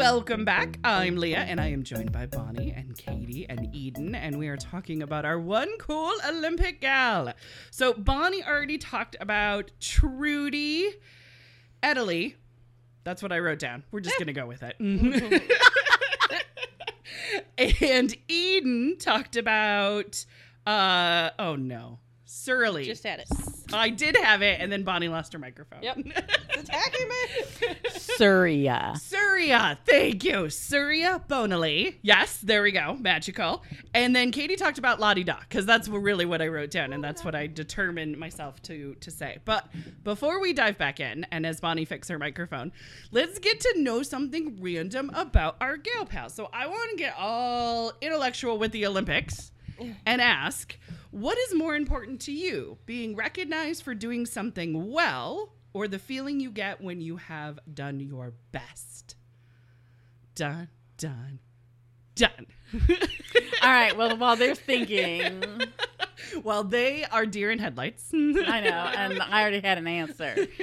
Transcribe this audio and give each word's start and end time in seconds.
Welcome 0.00 0.46
back. 0.46 0.78
I'm 0.82 1.16
Leah, 1.16 1.40
and 1.40 1.60
I 1.60 1.66
am 1.66 1.82
joined 1.82 2.10
by 2.10 2.24
Bonnie 2.24 2.72
and 2.74 2.96
Katie 2.96 3.44
and 3.50 3.68
Eden, 3.74 4.14
and 4.14 4.38
we 4.38 4.48
are 4.48 4.56
talking 4.56 5.02
about 5.02 5.26
our 5.26 5.38
one 5.38 5.68
cool 5.76 6.10
Olympic 6.26 6.80
gal. 6.80 7.34
So, 7.70 7.92
Bonnie 7.92 8.42
already 8.42 8.78
talked 8.78 9.14
about 9.20 9.72
Trudy 9.78 10.88
Italy. 11.86 12.36
That's 13.04 13.22
what 13.22 13.30
I 13.30 13.40
wrote 13.40 13.58
down. 13.58 13.84
We're 13.90 14.00
just 14.00 14.16
going 14.16 14.28
to 14.28 14.32
go 14.32 14.46
with 14.46 14.62
it. 14.62 14.74
and 17.82 18.16
Eden 18.26 18.96
talked 18.98 19.36
about, 19.36 20.24
uh, 20.66 21.28
oh 21.38 21.56
no, 21.56 21.98
Surly. 22.32 22.84
Just 22.84 23.02
had 23.02 23.18
it. 23.18 23.26
I 23.72 23.90
did 23.90 24.16
have 24.16 24.40
it, 24.40 24.60
and 24.60 24.70
then 24.70 24.84
Bonnie 24.84 25.08
lost 25.08 25.32
her 25.32 25.38
microphone. 25.40 25.82
Yep. 25.82 25.98
It's 26.52 26.68
attacking 26.68 27.08
me. 27.08 27.74
Surya. 27.90 28.94
Surya, 29.00 29.19
thank 29.86 30.24
you. 30.24 30.50
Surya 30.50 31.22
Bonaly. 31.28 31.96
Yes, 32.02 32.38
there 32.38 32.62
we 32.62 32.72
go. 32.72 32.96
Magical. 33.00 33.62
And 33.94 34.14
then 34.14 34.32
Katie 34.32 34.56
talked 34.56 34.78
about 34.78 35.00
Lottie 35.00 35.24
Da, 35.24 35.38
because 35.40 35.66
that's 35.66 35.88
really 35.88 36.26
what 36.26 36.42
I 36.42 36.48
wrote 36.48 36.70
down, 36.70 36.92
and 36.92 37.02
that's 37.02 37.24
what 37.24 37.34
I 37.34 37.46
determined 37.46 38.18
myself 38.18 38.60
to 38.62 38.94
to 39.00 39.10
say. 39.10 39.38
But 39.44 39.66
before 40.04 40.40
we 40.40 40.52
dive 40.52 40.78
back 40.78 41.00
in, 41.00 41.26
and 41.30 41.46
as 41.46 41.60
Bonnie 41.60 41.84
fixes 41.84 42.10
her 42.10 42.18
microphone, 42.18 42.72
let's 43.10 43.38
get 43.38 43.60
to 43.60 43.74
know 43.78 44.02
something 44.02 44.58
random 44.60 45.10
about 45.14 45.56
our 45.60 45.76
gal 45.76 46.04
pals. 46.04 46.34
So 46.34 46.48
I 46.52 46.66
want 46.66 46.90
to 46.90 46.96
get 46.96 47.14
all 47.18 47.92
intellectual 48.00 48.58
with 48.58 48.72
the 48.72 48.86
Olympics 48.86 49.52
and 50.04 50.20
ask, 50.20 50.76
what 51.10 51.38
is 51.38 51.54
more 51.54 51.74
important 51.74 52.20
to 52.22 52.32
you, 52.32 52.78
being 52.84 53.16
recognized 53.16 53.82
for 53.82 53.94
doing 53.94 54.26
something 54.26 54.90
well, 54.90 55.54
or 55.72 55.88
the 55.88 55.98
feeling 55.98 56.40
you 56.40 56.50
get 56.50 56.80
when 56.80 57.00
you 57.00 57.16
have 57.16 57.58
done 57.72 58.00
your 58.00 58.34
best? 58.52 59.16
Done, 60.40 60.68
done, 60.96 61.38
done. 62.14 62.46
All 63.62 63.68
right. 63.70 63.94
Well, 63.94 64.16
while 64.16 64.36
they're 64.36 64.54
thinking, 64.54 65.44
Well, 66.44 66.64
they 66.64 67.04
are 67.04 67.26
deer 67.26 67.50
in 67.50 67.58
headlights. 67.58 68.08
I 68.14 68.60
know, 68.62 68.70
and 68.96 69.20
I 69.20 69.42
already 69.42 69.60
had 69.60 69.76
an 69.76 69.86
answer. 69.86 70.46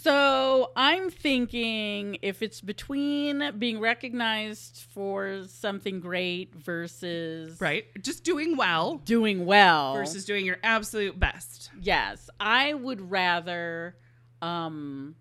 So 0.00 0.72
I'm 0.74 1.10
thinking 1.10 2.16
if 2.22 2.42
it's 2.42 2.62
between 2.62 3.58
being 3.58 3.78
recognized 3.78 4.86
for 4.88 5.44
something 5.46 6.00
great 6.00 6.54
versus 6.54 7.60
right? 7.60 7.84
Just 8.00 8.24
doing 8.24 8.56
well 8.56 9.02
doing 9.04 9.44
well 9.44 9.92
versus 9.92 10.24
doing 10.24 10.46
your 10.46 10.56
absolute 10.62 11.20
best. 11.20 11.70
yes, 11.78 12.30
I 12.40 12.72
would 12.72 13.10
rather 13.10 13.96
um, 14.40 15.14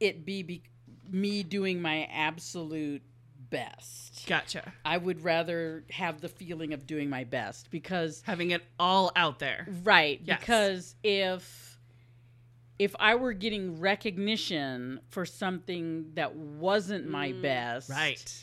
it 0.00 0.26
be, 0.26 0.42
be 0.42 0.64
me 1.12 1.42
doing 1.42 1.80
my 1.82 2.04
absolute 2.12 3.02
best. 3.50 4.26
Gotcha. 4.26 4.72
I 4.84 4.96
would 4.98 5.22
rather 5.22 5.84
have 5.90 6.20
the 6.20 6.28
feeling 6.28 6.72
of 6.72 6.86
doing 6.86 7.08
my 7.08 7.24
best 7.24 7.70
because 7.70 8.22
Having 8.26 8.50
it 8.50 8.62
all 8.78 9.12
out 9.14 9.38
there. 9.38 9.68
right 9.84 10.20
Yes. 10.24 10.40
because 10.40 10.94
if 11.04 11.78
if 12.78 12.94
I 12.98 13.14
were 13.14 13.32
getting 13.32 13.80
recognition 13.80 15.00
for 15.08 15.24
something 15.24 16.10
that 16.14 16.34
wasn't 16.36 17.08
my 17.08 17.32
mm, 17.32 17.40
best, 17.40 17.88
Right. 17.88 18.42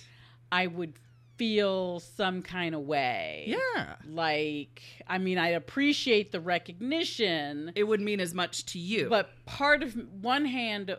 I 0.51 0.67
would 0.67 0.93
feel 1.37 1.99
some 1.99 2.41
kind 2.41 2.73
of 2.73 2.81
way. 2.81 3.43
Yeah. 3.47 3.95
Like, 4.07 4.81
I 5.07 5.17
mean, 5.19 5.37
I 5.37 5.49
appreciate 5.49 6.31
the 6.31 6.39
recognition, 6.39 7.71
It 7.75 7.83
would 7.83 8.01
mean 8.01 8.19
as 8.19 8.33
much 8.33 8.65
to 8.67 8.79
you. 8.79 9.07
but 9.09 9.29
part 9.45 9.83
of 9.83 9.93
one 10.21 10.45
hand, 10.45 10.95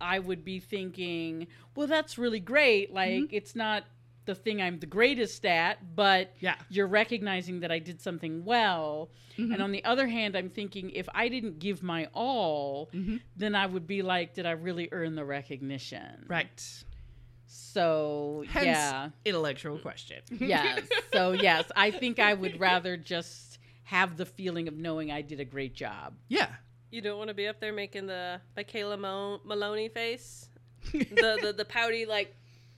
I 0.00 0.18
would 0.18 0.44
be 0.44 0.60
thinking, 0.60 1.46
well, 1.74 1.86
that's 1.86 2.18
really 2.18 2.40
great. 2.40 2.92
Like, 2.92 3.10
Mm-hmm. 3.10 3.34
it's 3.36 3.54
not 3.56 3.84
the 4.24 4.34
thing 4.34 4.60
I'm 4.60 4.78
the 4.78 4.86
greatest 4.86 5.46
at, 5.46 5.94
but 5.96 6.34
Yeah. 6.40 6.56
you're 6.68 6.86
recognizing 6.86 7.60
that 7.60 7.70
I 7.72 7.78
did 7.78 8.00
something 8.02 8.44
well. 8.44 9.08
Mm-hmm. 9.38 9.52
And 9.52 9.62
on 9.62 9.72
the 9.72 9.82
other 9.84 10.06
hand, 10.06 10.36
I'm 10.36 10.50
thinking 10.50 10.90
if 10.90 11.08
I 11.14 11.28
didn't 11.28 11.58
give 11.60 11.82
my 11.82 12.08
all, 12.12 12.90
Mm-hmm. 12.94 13.16
then 13.36 13.54
I 13.54 13.64
would 13.66 13.86
be 13.86 14.02
like, 14.02 14.34
did 14.34 14.44
I 14.46 14.50
really 14.50 14.88
earn 14.92 15.14
the 15.14 15.24
recognition? 15.24 16.26
right. 16.28 16.60
So, 17.50 18.44
Hence, 18.48 18.66
yeah. 18.66 19.08
intellectual 19.24 19.78
question. 19.78 20.20
yes. 20.38 20.82
So, 21.14 21.32
yes, 21.32 21.64
I 21.74 21.90
think 21.90 22.18
I 22.18 22.34
would 22.34 22.60
rather 22.60 22.96
just 22.98 23.58
have 23.84 24.18
the 24.18 24.26
feeling 24.26 24.68
of 24.68 24.76
knowing 24.76 25.10
I 25.10 25.22
did 25.22 25.40
a 25.40 25.44
great 25.46 25.74
job. 25.74 26.14
yeah. 26.28 26.48
You 26.90 27.00
don't 27.02 27.18
want 27.18 27.28
to 27.28 27.34
be 27.34 27.46
up 27.48 27.60
there 27.60 27.72
making 27.72 28.06
the 28.06 28.40
McKayla 28.56 28.98
Mo- 28.98 29.40
Maroney 29.44 29.88
face, 29.88 30.48
the 30.92 31.38
the, 31.42 31.54
the 31.56 31.64
pouty 31.64 32.06
like, 32.06 32.34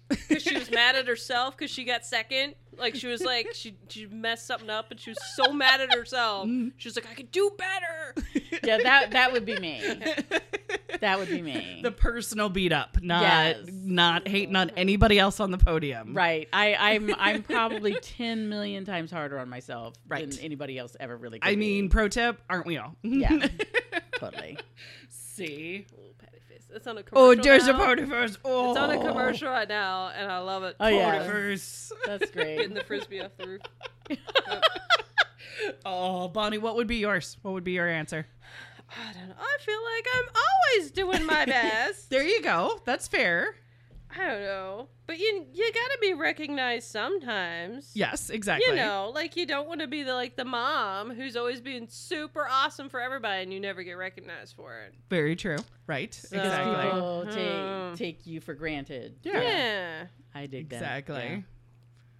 because 0.08 0.42
she 0.42 0.56
was 0.58 0.70
mad 0.70 0.96
at 0.96 1.06
herself 1.06 1.56
because 1.56 1.70
she 1.70 1.84
got 1.84 2.04
second. 2.04 2.54
Like 2.76 2.94
she 2.94 3.06
was 3.08 3.22
like 3.22 3.48
she 3.54 3.76
she 3.88 4.06
messed 4.06 4.46
something 4.46 4.70
up 4.70 4.90
and 4.90 4.98
she 4.98 5.10
was 5.10 5.18
so 5.36 5.52
mad 5.52 5.80
at 5.80 5.92
herself. 5.94 6.46
Mm-hmm. 6.48 6.68
She 6.78 6.88
was 6.88 6.96
like, 6.96 7.06
I 7.10 7.14
could 7.14 7.30
do 7.30 7.50
better. 7.56 8.14
Yeah, 8.62 8.78
that 8.82 9.12
that 9.12 9.32
would 9.32 9.46
be 9.46 9.56
me. 9.58 9.80
That 11.00 11.18
would 11.18 11.28
be 11.28 11.40
me. 11.40 11.80
the 11.82 11.90
personal 11.90 12.48
beat 12.50 12.72
up, 12.72 12.98
not 13.00 13.22
Yes. 13.22 13.68
not 13.70 14.28
hating 14.28 14.54
on 14.54 14.70
anybody 14.70 15.18
else 15.18 15.40
on 15.40 15.50
the 15.50 15.56
podium. 15.56 16.12
Right. 16.14 16.46
I, 16.52 16.74
I'm 16.74 17.14
I'm 17.18 17.42
probably 17.42 17.94
ten 18.02 18.48
million 18.50 18.84
times 18.84 19.10
harder 19.10 19.38
on 19.38 19.48
myself 19.48 19.94
Right. 20.06 20.28
than 20.28 20.38
anybody 20.40 20.76
else 20.78 20.94
ever 21.00 21.16
really 21.16 21.38
could 21.38 21.48
I 21.48 21.52
be. 21.54 21.60
mean, 21.60 21.88
pro 21.88 22.08
tip, 22.08 22.40
aren't 22.50 22.66
we 22.66 22.76
all? 22.76 22.94
Yeah. 23.02 23.46
Totally. 24.20 24.58
See. 25.08 25.86
Little 25.90 26.14
patty 26.18 26.38
face. 26.48 26.68
It's 26.72 26.86
on 26.86 26.98
a 26.98 27.00
oh, 27.00 27.02
commercial. 27.02 27.40
Oh, 27.40 27.42
there's 27.42 27.66
a 27.66 27.72
now. 27.72 27.78
potiphus. 27.78 28.38
Oh, 28.44 28.70
It's 28.70 28.78
on 28.78 28.90
a 28.90 28.98
oh. 28.98 29.00
commercial 29.08 29.48
right 29.48 29.68
now, 29.68 30.08
and 30.08 30.30
I 30.30 30.38
love 30.38 30.62
it. 30.62 30.76
Oh, 30.78 30.88
yeah. 30.88 31.18
Potiphus. 31.18 31.92
That's 32.06 32.30
Getting 32.30 32.56
great. 32.56 32.74
the 32.74 32.84
frisbee 32.84 33.20
off 33.22 33.32
the 33.36 33.46
roof. 33.46 33.62
Oh, 35.84 36.28
Bonnie, 36.28 36.58
what 36.58 36.76
would 36.76 36.86
be 36.86 36.96
yours? 36.96 37.36
What 37.42 37.52
would 37.52 37.64
be 37.64 37.72
your 37.72 37.88
answer? 37.88 38.26
I 38.90 39.12
don't 39.12 39.28
know. 39.28 39.34
I 39.38 39.56
feel 39.60 39.78
like 39.94 40.06
I'm 40.14 40.42
always 40.74 40.90
doing 40.90 41.26
my 41.26 41.44
best. 41.46 42.10
There 42.10 42.22
you 42.22 42.42
go. 42.42 42.80
That's 42.84 43.06
fair. 43.08 43.54
I 44.12 44.26
don't 44.26 44.40
know, 44.42 44.88
but 45.06 45.18
you 45.18 45.46
you 45.52 45.72
gotta 45.72 45.98
be 46.00 46.14
recognized 46.14 46.88
sometimes. 46.90 47.92
Yes, 47.94 48.30
exactly. 48.30 48.68
You 48.70 48.76
know, 48.76 49.12
like 49.14 49.36
you 49.36 49.46
don't 49.46 49.68
want 49.68 49.80
to 49.80 49.86
be 49.86 50.02
the 50.02 50.14
like 50.14 50.36
the 50.36 50.44
mom 50.44 51.10
who's 51.14 51.36
always 51.36 51.60
being 51.60 51.86
super 51.88 52.46
awesome 52.50 52.88
for 52.88 53.00
everybody 53.00 53.42
and 53.44 53.52
you 53.52 53.60
never 53.60 53.82
get 53.82 53.92
recognized 53.92 54.56
for 54.56 54.78
it. 54.80 54.94
Very 55.08 55.36
true. 55.36 55.58
Right. 55.86 56.12
So- 56.12 56.36
exactly. 56.36 56.84
People 56.84 57.24
Hmm. 57.24 57.94
take 57.94 57.98
take 58.16 58.26
you 58.26 58.40
for 58.40 58.54
granted. 58.54 59.16
Yeah. 59.22 59.40
Yeah. 59.42 60.06
I 60.34 60.46
dig 60.46 60.68
that. 60.70 60.76
Exactly. 60.76 61.16
Yeah. 61.16 61.40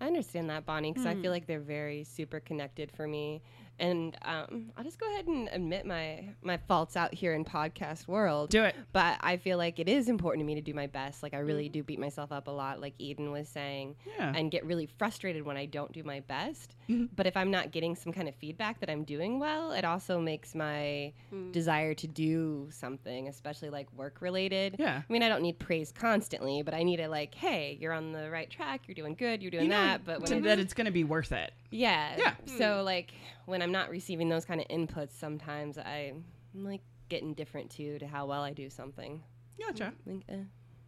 I 0.03 0.07
understand 0.07 0.49
that, 0.51 0.65
Bonnie, 0.65 0.93
because 0.93 1.07
I 1.07 1.15
Hmm. 1.15 1.23
feel 1.23 1.31
like 1.31 1.47
they're 1.47 1.61
very 1.61 2.05
super 2.05 2.41
connected 2.41 2.91
for 2.93 3.07
me. 3.07 3.43
And 3.81 4.17
um, 4.23 4.71
I'll 4.77 4.85
just 4.85 4.99
go 5.01 5.09
ahead 5.13 5.27
and 5.27 5.49
admit 5.53 5.87
my 5.87 6.25
my 6.43 6.59
faults 6.69 6.97
out 6.97 7.13
here 7.15 7.35
in 7.35 7.45
podcast 7.45 8.07
world. 8.07 8.51
Do 8.51 8.63
it. 8.65 8.77
But 8.93 9.19
I 9.23 9.37
feel 9.39 9.59
like 9.59 9.79
it 9.79 9.89
is 9.89 10.09
important 10.09 10.43
to 10.43 10.47
me 10.47 10.55
to 10.55 10.61
do 10.61 10.75
my 10.75 10.87
best. 10.87 11.23
Like 11.23 11.35
I 11.35 11.39
really 11.39 11.69
do 11.69 11.83
beat 11.83 11.99
myself 11.99 12.31
up 12.31 12.47
a 12.47 12.51
lot, 12.51 12.81
like 12.81 12.95
Eden 12.99 13.31
was 13.33 13.49
saying, 13.49 13.97
Yeah. 14.19 14.33
and 14.37 14.51
get 14.51 14.65
really 14.67 14.87
frustrated 14.87 15.45
when 15.45 15.57
I 15.57 15.67
don't 15.67 15.91
do 15.93 16.03
my 16.05 16.21
best. 16.21 16.77
Mm-hmm. 16.89 17.07
But 17.17 17.27
if 17.27 17.37
I'm 17.37 17.51
not 17.51 17.71
getting 17.73 17.97
some 17.97 18.13
kind 18.13 18.29
of 18.29 18.35
feedback 18.37 18.81
that 18.81 18.91
I'm 18.91 19.05
doing 19.05 19.39
well, 19.39 19.73
it 19.73 19.85
also 19.85 20.21
makes 20.21 20.55
my 20.55 21.13
Hmm. 21.31 21.51
desire 21.53 21.95
to 21.95 22.07
do 22.07 22.69
something, 22.71 23.29
especially 23.29 23.71
like 23.71 23.87
work 23.97 24.21
related. 24.21 24.77
Yeah. 24.79 25.03
I 25.09 25.13
mean, 25.13 25.23
I 25.23 25.29
don't 25.29 25.43
need 25.43 25.59
praise 25.59 25.93
constantly, 25.93 26.63
but 26.63 26.75
I 26.75 26.83
need 26.83 27.01
it 27.01 27.09
like, 27.09 27.35
hey, 27.35 27.79
you're 27.81 27.93
on 27.93 28.13
the 28.13 28.31
right 28.31 28.51
track, 28.51 28.83
you're 28.87 28.95
doing 28.95 29.15
good, 29.15 29.41
you're 29.43 29.51
doing 29.51 29.65
You 29.65 29.71
that. 29.71 30.05
But 30.05 30.21
when 30.29 30.43
that 30.43 30.59
it's 30.59 30.75
going 30.75 30.87
to 30.87 30.91
be 30.93 31.05
worth 31.05 31.33
it. 31.33 31.53
Yeah. 31.71 32.17
Yeah. 32.19 32.35
So 32.59 32.83
like 32.83 33.13
when 33.47 33.63
I'm 33.63 33.73
not 33.73 33.91
receiving 33.91 34.29
those 34.29 34.45
kind 34.45 34.61
of 34.61 34.69
inputs, 34.69 35.13
sometimes 35.19 35.79
I, 35.79 36.13
I'm 36.55 36.65
like 36.65 36.83
getting 37.09 37.35
different 37.35 37.71
too 37.71 37.99
to 37.99 38.07
how 38.07 38.27
well 38.27 38.43
I 38.43 38.53
do 38.53 38.71
something. 38.71 39.23
Gotcha. 39.59 39.93
Like, 40.07 40.25
eh, 40.29 40.37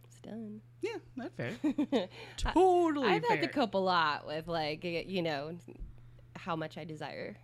it's 0.05 0.19
done. 0.19 0.61
Yeah, 0.81 0.97
that's 1.15 1.35
fair. 1.35 1.51
totally 2.37 3.07
I've 3.07 3.23
fair. 3.25 3.37
had 3.37 3.43
to 3.43 3.47
cope 3.47 3.75
a 3.75 3.79
lot 3.79 4.25
with 4.25 4.47
like 4.47 4.83
you 4.83 5.21
know 5.21 5.57
how 6.35 6.55
much 6.55 6.77
I 6.77 6.83
desire 6.83 7.37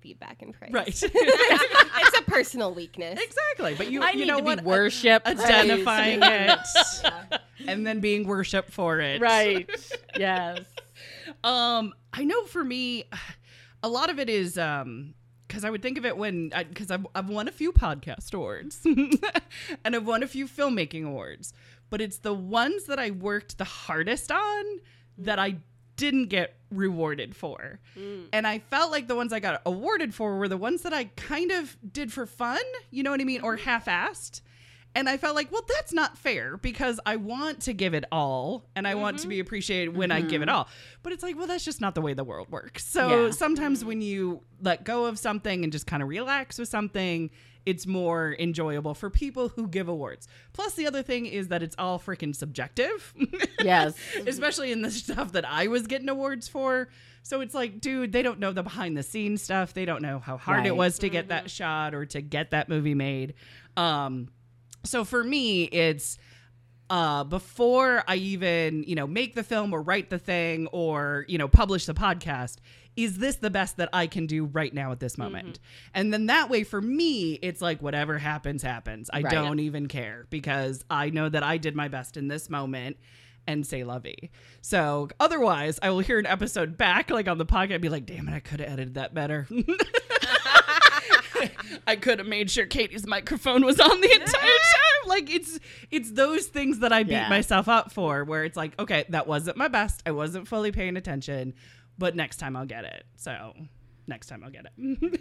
feedback 0.00 0.42
and 0.42 0.54
praise. 0.54 0.72
Right. 0.72 0.88
it's 1.02 2.18
a 2.18 2.22
personal 2.22 2.72
weakness. 2.72 3.18
exactly. 3.20 3.74
But 3.74 3.90
you, 3.90 4.02
I 4.02 4.10
you 4.10 4.20
need 4.20 4.28
know 4.28 4.38
to 4.38 4.44
what? 4.44 4.58
be 4.60 4.64
worshipped. 4.64 5.26
Identifying 5.26 6.20
praised. 6.20 7.04
it 7.04 7.40
and 7.66 7.86
then 7.86 8.00
being 8.00 8.26
worshipped 8.26 8.70
for 8.70 9.00
it. 9.00 9.20
right. 9.20 9.68
Yes. 10.16 10.60
Um, 11.46 11.94
I 12.12 12.24
know 12.24 12.44
for 12.44 12.62
me, 12.64 13.04
a 13.82 13.88
lot 13.88 14.10
of 14.10 14.18
it 14.18 14.28
is 14.28 14.58
um 14.58 15.14
because 15.46 15.64
I 15.64 15.70
would 15.70 15.80
think 15.80 15.96
of 15.96 16.04
it 16.04 16.16
when 16.16 16.52
because 16.68 16.90
I've, 16.90 17.06
I've 17.14 17.28
won 17.28 17.46
a 17.46 17.52
few 17.52 17.72
podcast 17.72 18.34
awards 18.34 18.80
and 18.84 19.94
I've 19.96 20.06
won 20.06 20.22
a 20.24 20.26
few 20.26 20.46
filmmaking 20.48 21.06
awards, 21.06 21.52
but 21.88 22.00
it's 22.00 22.18
the 22.18 22.34
ones 22.34 22.84
that 22.86 22.98
I 22.98 23.12
worked 23.12 23.56
the 23.58 23.64
hardest 23.64 24.32
on 24.32 24.64
that 25.18 25.38
I 25.38 25.58
didn't 25.96 26.26
get 26.26 26.56
rewarded 26.70 27.34
for. 27.36 27.78
And 28.32 28.46
I 28.46 28.58
felt 28.58 28.90
like 28.90 29.06
the 29.06 29.14
ones 29.14 29.32
I 29.32 29.38
got 29.40 29.62
awarded 29.64 30.12
for 30.14 30.36
were 30.36 30.48
the 30.48 30.56
ones 30.56 30.82
that 30.82 30.92
I 30.92 31.04
kind 31.16 31.52
of 31.52 31.76
did 31.90 32.12
for 32.12 32.26
fun, 32.26 32.60
you 32.90 33.02
know 33.04 33.12
what 33.12 33.20
I 33.20 33.24
mean, 33.24 33.40
or 33.40 33.56
half 33.56 33.86
assed. 33.86 34.40
And 34.96 35.10
I 35.10 35.18
felt 35.18 35.36
like, 35.36 35.52
well, 35.52 35.64
that's 35.68 35.92
not 35.92 36.16
fair 36.16 36.56
because 36.56 36.98
I 37.04 37.16
want 37.16 37.60
to 37.62 37.74
give 37.74 37.92
it 37.92 38.06
all 38.10 38.64
and 38.74 38.88
I 38.88 38.94
want 38.94 39.18
to 39.18 39.24
mm-hmm. 39.24 39.28
be 39.28 39.40
appreciated 39.40 39.94
when 39.94 40.10
I 40.10 40.22
give 40.22 40.40
it 40.40 40.46
mm-hmm. 40.46 40.56
all. 40.56 40.68
But 41.02 41.12
it's 41.12 41.22
like, 41.22 41.36
well, 41.36 41.46
that's 41.46 41.66
just 41.66 41.82
not 41.82 41.94
the 41.94 42.00
way 42.00 42.14
the 42.14 42.24
world 42.24 42.50
works. 42.50 42.86
So 42.86 43.26
Yeah. 43.26 43.30
sometimes 43.30 43.84
when 43.84 44.00
you 44.00 44.40
let 44.62 44.84
go 44.84 45.04
of 45.04 45.18
something 45.18 45.64
and 45.64 45.70
just 45.70 45.86
kind 45.86 46.02
of 46.02 46.08
relax 46.08 46.58
with 46.58 46.70
something, 46.70 47.30
it's 47.66 47.86
more 47.86 48.36
enjoyable 48.38 48.94
for 48.94 49.10
people 49.10 49.50
who 49.50 49.68
give 49.68 49.86
awards. 49.88 50.28
Plus, 50.54 50.72
the 50.74 50.86
other 50.86 51.02
thing 51.02 51.26
is 51.26 51.48
that 51.48 51.62
it's 51.62 51.76
all 51.78 51.98
freaking 51.98 52.34
subjective. 52.34 53.12
Yes. 53.62 53.96
especially 54.26 54.72
in 54.72 54.80
the 54.80 54.90
stuff 54.90 55.32
that 55.32 55.44
I 55.44 55.66
was 55.66 55.86
getting 55.86 56.08
awards 56.08 56.48
for. 56.48 56.88
So 57.22 57.40
it's 57.40 57.54
like, 57.54 57.80
dude, 57.80 58.12
they 58.12 58.22
don't 58.22 58.38
know 58.38 58.52
the 58.52 58.62
behind 58.62 58.96
the 58.96 59.02
scenes 59.02 59.42
stuff. 59.42 59.74
They 59.74 59.84
don't 59.84 60.00
know 60.00 60.20
how 60.20 60.36
hard 60.36 60.64
it 60.64 60.76
was 60.76 61.00
to 61.00 61.08
get 61.08 61.28
that 61.28 61.40
mm-hmm. 61.40 61.48
shot 61.48 61.94
or 61.94 62.06
to 62.06 62.22
get 62.22 62.52
that 62.52 62.68
movie 62.68 62.94
made. 62.94 63.34
Um, 63.76 64.28
so 64.86 65.04
for 65.04 65.22
me, 65.22 65.64
it's 65.64 66.18
uh, 66.88 67.24
before 67.24 68.04
I 68.06 68.16
even, 68.16 68.84
you 68.84 68.94
know, 68.94 69.06
make 69.06 69.34
the 69.34 69.42
film 69.42 69.72
or 69.72 69.82
write 69.82 70.08
the 70.10 70.18
thing 70.18 70.68
or, 70.68 71.24
you 71.28 71.36
know, 71.38 71.48
publish 71.48 71.86
the 71.86 71.94
podcast, 71.94 72.56
is 72.96 73.18
this 73.18 73.36
the 73.36 73.50
best 73.50 73.76
that 73.78 73.88
I 73.92 74.06
can 74.06 74.26
do 74.26 74.44
right 74.46 74.72
now 74.72 74.92
at 74.92 75.00
this 75.00 75.18
moment? 75.18 75.58
And 75.92 76.12
then 76.14 76.26
that 76.26 76.48
way 76.48 76.62
for 76.64 76.80
me, 76.80 77.34
it's 77.42 77.60
like 77.60 77.82
whatever 77.82 78.18
happens, 78.18 78.62
happens. 78.62 79.10
I 79.12 79.20
Right. 79.22 79.30
don't 79.32 79.58
even 79.58 79.88
care 79.88 80.26
because 80.30 80.84
I 80.88 81.10
know 81.10 81.28
that 81.28 81.42
I 81.42 81.58
did 81.58 81.74
my 81.74 81.88
best 81.88 82.16
in 82.16 82.28
this 82.28 82.48
moment 82.48 82.96
and 83.48 83.66
say 83.66 83.84
lovey. 83.84 84.30
So 84.62 85.08
otherwise, 85.20 85.78
I 85.82 85.90
will 85.90 86.00
hear 86.00 86.18
an 86.18 86.26
episode 86.26 86.76
back, 86.78 87.10
like 87.10 87.28
on 87.28 87.38
the 87.38 87.46
podcast, 87.46 87.72
and 87.74 87.82
be 87.82 87.88
like, 87.88 88.06
damn 88.06 88.28
it, 88.28 88.32
I 88.34 88.40
could 88.40 88.60
have 88.60 88.70
edited 88.70 88.94
that 88.94 89.12
better. 89.12 89.46
I 91.86 91.96
could 91.96 92.18
have 92.18 92.28
made 92.28 92.50
sure 92.50 92.66
Katie's 92.66 93.06
microphone 93.06 93.64
was 93.64 93.78
on 93.80 94.00
the 94.00 94.12
entire 94.12 94.26
time. 94.30 95.08
Like 95.08 95.30
it's 95.32 95.58
it's 95.90 96.10
those 96.12 96.46
things 96.46 96.80
that 96.80 96.92
I 96.92 97.02
beat 97.02 97.12
Yeah. 97.12 97.28
myself 97.28 97.68
up 97.68 97.92
for 97.92 98.24
where 98.24 98.44
it's 98.44 98.56
like, 98.56 98.78
okay, 98.78 99.04
that 99.10 99.26
wasn't 99.26 99.56
my 99.56 99.68
best. 99.68 100.02
I 100.06 100.10
wasn't 100.12 100.48
fully 100.48 100.72
paying 100.72 100.96
attention, 100.96 101.54
but 101.98 102.14
next 102.16 102.36
time 102.38 102.56
I'll 102.56 102.66
get 102.66 102.84
it. 102.84 103.04
So 103.16 103.54
next 104.06 104.26
time 104.28 104.42
I'll 104.44 104.50
get 104.50 104.66
it. 104.76 105.20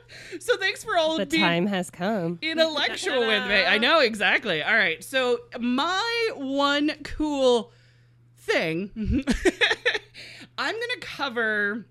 so 0.40 0.56
thanks 0.58 0.82
for 0.84 0.96
all 0.96 1.16
The 1.18 1.26
time 1.26 1.66
has 1.66 1.90
come. 1.90 2.38
intellectual 2.42 3.20
with 3.20 3.46
me. 3.48 3.64
I 3.64 3.78
know 3.78 4.00
exactly. 4.00 4.62
All 4.62 4.74
right. 4.74 5.02
So 5.02 5.40
my 5.58 6.30
one 6.36 6.92
cool 7.04 7.72
thing, 8.38 8.90
I'm 10.58 10.74
gonna 10.74 11.00
cover 11.00 11.86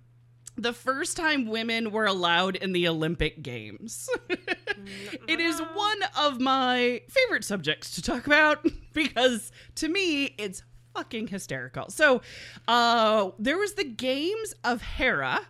the 0.57 0.73
first 0.73 1.17
time 1.17 1.47
women 1.47 1.91
were 1.91 2.05
allowed 2.05 2.55
in 2.55 2.71
the 2.71 2.87
Olympic 2.87 3.41
Games. 3.41 4.09
it 5.27 5.39
is 5.39 5.59
one 5.59 5.97
of 6.17 6.39
my 6.39 7.01
favorite 7.09 7.43
subjects 7.43 7.95
to 7.95 8.01
talk 8.01 8.25
about 8.25 8.65
because 8.93 9.51
to 9.75 9.87
me 9.87 10.35
it's 10.37 10.63
fucking 10.93 11.27
hysterical. 11.27 11.89
So, 11.89 12.21
uh 12.67 13.31
there 13.37 13.57
was 13.57 13.73
the 13.73 13.83
games 13.83 14.53
of 14.63 14.81
Hera 14.81 15.41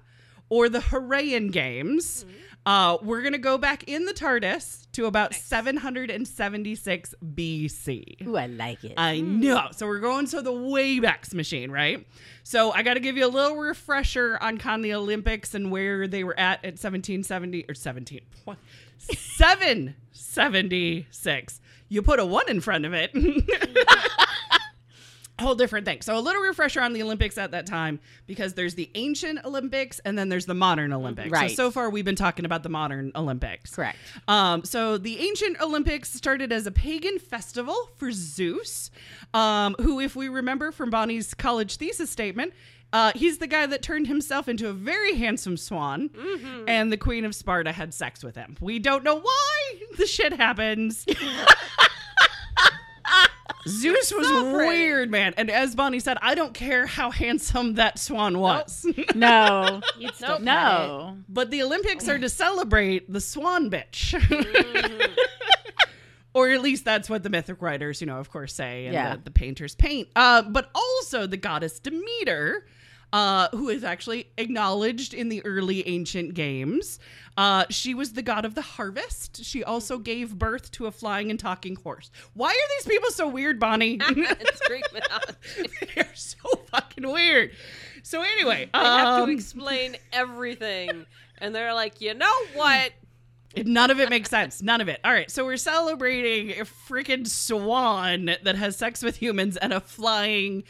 or 0.50 0.69
the 0.69 0.80
Heraean 0.80 1.52
Games. 1.52 2.25
Uh, 2.66 2.98
we're 3.04 3.22
gonna 3.22 3.38
go 3.38 3.58
back 3.58 3.84
in 3.84 4.06
the 4.06 4.14
TARDIS 4.14 4.90
to 4.94 5.06
about 5.06 5.34
776 5.34 7.16
BC. 7.36 8.26
Ooh, 8.28 8.38
I 8.38 8.48
like 8.48 8.84
it. 8.84 8.94
I 8.98 9.20
know. 9.20 9.68
So 9.72 9.86
we're 9.88 10.00
going 10.00 10.26
to 10.28 10.42
the 10.42 10.54
Waybacks 10.54 11.34
machine, 11.34 11.70
right? 11.70 12.08
So 12.44 12.72
I 12.72 12.82
got 12.82 12.94
to 12.94 13.02
give 13.02 13.18
you 13.18 13.26
a 13.26 13.28
little 13.28 13.58
refresher 13.58 14.38
on 14.40 14.58
kind 14.58 14.80
of 14.80 14.84
the 14.84 14.94
Olympics 14.94 15.54
and 15.54 15.70
where 15.70 16.08
they 16.08 16.24
were 16.24 16.40
at 16.40 16.60
at 16.60 16.76
1770 16.80 17.66
or 17.68 17.74
17 17.74 18.22
what? 18.46 18.58
776. 18.98 21.62
You 21.90 22.02
put 22.02 22.20
a 22.20 22.26
one 22.26 22.50
in 22.50 22.62
front 22.62 22.86
of 22.86 22.94
it. 22.94 23.12
whole 25.44 25.56
different 25.56 25.86
thing. 25.86 26.02
So 26.02 26.18
a 26.18 26.20
little 26.20 26.42
refresher 26.42 26.80
on 26.80 26.94
the 26.94 27.04
Olympics 27.04 27.38
at 27.38 27.52
that 27.52 27.66
time 27.66 28.00
because 28.26 28.54
there's 28.54 28.76
the 28.76 28.90
ancient 28.96 29.44
Olympics 29.44 30.00
and 30.06 30.18
then 30.18 30.30
there's 30.30 30.46
the 30.46 30.54
modern 30.54 30.94
Olympics. 30.94 31.32
Right. 31.32 31.52
So 31.52 31.66
so 31.66 31.72
far 31.72 31.90
we've 31.90 32.06
been 32.06 32.16
talking 32.16 32.46
about 32.46 32.62
the 32.62 32.70
modern 32.70 33.12
Olympics. 33.16 33.76
Correct. 33.76 33.98
Um, 34.28 34.64
so 34.64 35.00
the 35.00 35.18
ancient 35.18 35.60
Olympics 35.60 36.14
started 36.14 36.52
as 36.52 36.68
a 36.68 36.72
pagan 36.72 37.18
festival 37.18 37.90
for 37.98 38.12
Zeus, 38.12 38.92
um, 39.34 39.76
who, 39.82 40.00
if 40.00 40.16
we 40.16 40.30
remember 40.30 40.72
from 40.72 40.92
Bonnie's 40.92 41.34
college 41.34 41.78
thesis 41.78 42.12
statement, 42.12 42.54
uh, 42.94 43.14
he's 43.16 43.40
the 43.40 43.48
guy 43.48 43.66
that 43.66 43.81
turned 43.81 44.06
himself 44.06 44.48
into 44.48 44.68
a 44.68 44.74
very 44.74 45.16
handsome 45.16 45.58
swan, 45.58 46.12
and 46.68 46.92
the 46.92 46.98
Queen 46.98 47.26
of 47.26 47.34
Sparta 47.34 47.72
had 47.72 47.96
sex 47.96 48.24
with 48.24 48.36
him. 48.36 48.58
We 48.62 48.78
don't 48.78 49.04
know 49.04 49.20
why 49.20 49.74
the 49.98 50.06
shit 50.06 50.34
happens. 50.34 51.04
Zeus 53.68 54.14
was 54.14 54.30
weird, 54.54 55.10
man. 55.10 55.34
And 55.38 55.50
as 55.50 55.76
Bonnie 55.76 56.00
said, 56.00 56.18
I 56.22 56.36
don't 56.36 56.54
care 56.54 56.86
how 56.86 57.10
handsome 57.12 57.76
that 57.76 57.98
swan 58.00 58.40
was. 58.40 58.86
No. 59.16 59.82
You'd 59.98 60.14
no. 60.42 61.18
But 61.30 61.50
the 61.52 61.64
Olympics 61.64 62.08
are 62.10 62.18
to 62.20 62.30
celebrate 62.30 63.12
the 63.12 63.22
swan 63.22 63.70
bitch. 63.72 64.14
or 66.34 66.50
at 66.50 66.62
least 66.62 66.84
that's 66.86 67.10
what 67.10 67.24
the 67.24 67.30
mythic 67.30 67.62
writers, 67.62 68.02
you 68.02 68.08
know, 68.08 68.20
of 68.20 68.30
course, 68.30 68.54
say 68.54 68.86
and 68.86 68.94
Yeah. 68.94 69.16
the, 69.16 69.24
the 69.24 69.32
painters 69.32 69.74
paint. 69.76 70.10
Uh, 70.16 70.42
but 70.44 70.70
also 70.76 71.26
the 71.28 71.38
goddess 71.38 71.80
Demeter, 71.80 72.68
uh, 73.13 73.50
who 73.52 73.69
is 73.69 73.84
actually 73.84 74.28
acknowledged 74.38 75.13
in 75.13 75.30
the 75.30 75.46
early 75.46 75.88
ancient 75.88 76.34
games. 76.34 77.00
Uh, 77.38 77.66
she 77.69 77.94
was 77.94 78.13
the 78.13 78.22
god 78.22 78.46
of 78.46 78.56
the 78.56 78.62
harvest. 78.62 79.44
She 79.44 79.63
also 79.63 79.98
gave 79.98 80.38
birth 80.38 80.72
to 80.72 80.86
a 80.86 80.92
flying 80.92 81.30
and 81.30 81.40
talking 81.40 81.75
horse. 81.75 82.10
Why 82.34 82.50
are 82.50 82.69
these 82.78 82.88
people 82.88 83.12
so 83.12 83.28
weird, 83.28 83.60
Bonnie? 83.60 84.00
it's 84.02 84.62
Greek 84.68 84.86
mythology. 84.94 85.69
They're 85.96 86.16
so 86.16 86.50
fucking 86.72 87.10
weird. 87.10 87.52
So 88.04 88.22
anyway, 88.22 88.69
have 88.74 89.22
um, 89.22 89.28
to 89.28 89.34
explain 89.34 89.98
everything, 90.13 91.06
and 91.40 91.56
they're 91.56 91.74
like, 91.74 92.02
you 92.02 92.13
know 92.13 92.34
what? 92.54 92.92
None 93.57 93.90
of 93.90 94.00
it 94.00 94.09
makes 94.09 94.30
sense. 94.30 94.62
None 94.62 94.81
of 94.81 94.88
it. 94.90 95.00
All 95.04 95.12
right, 95.12 95.31
so 95.31 95.45
we're 95.45 95.57
celebrating 95.57 96.52
a 96.52 96.66
freaking 96.66 97.28
swan 97.28 98.35
that 98.44 98.56
has 98.56 98.76
sex 98.76 99.02
with 99.02 99.16
humans 99.16 99.57
and 99.57 99.74
a 99.74 99.80
flying 99.80 100.64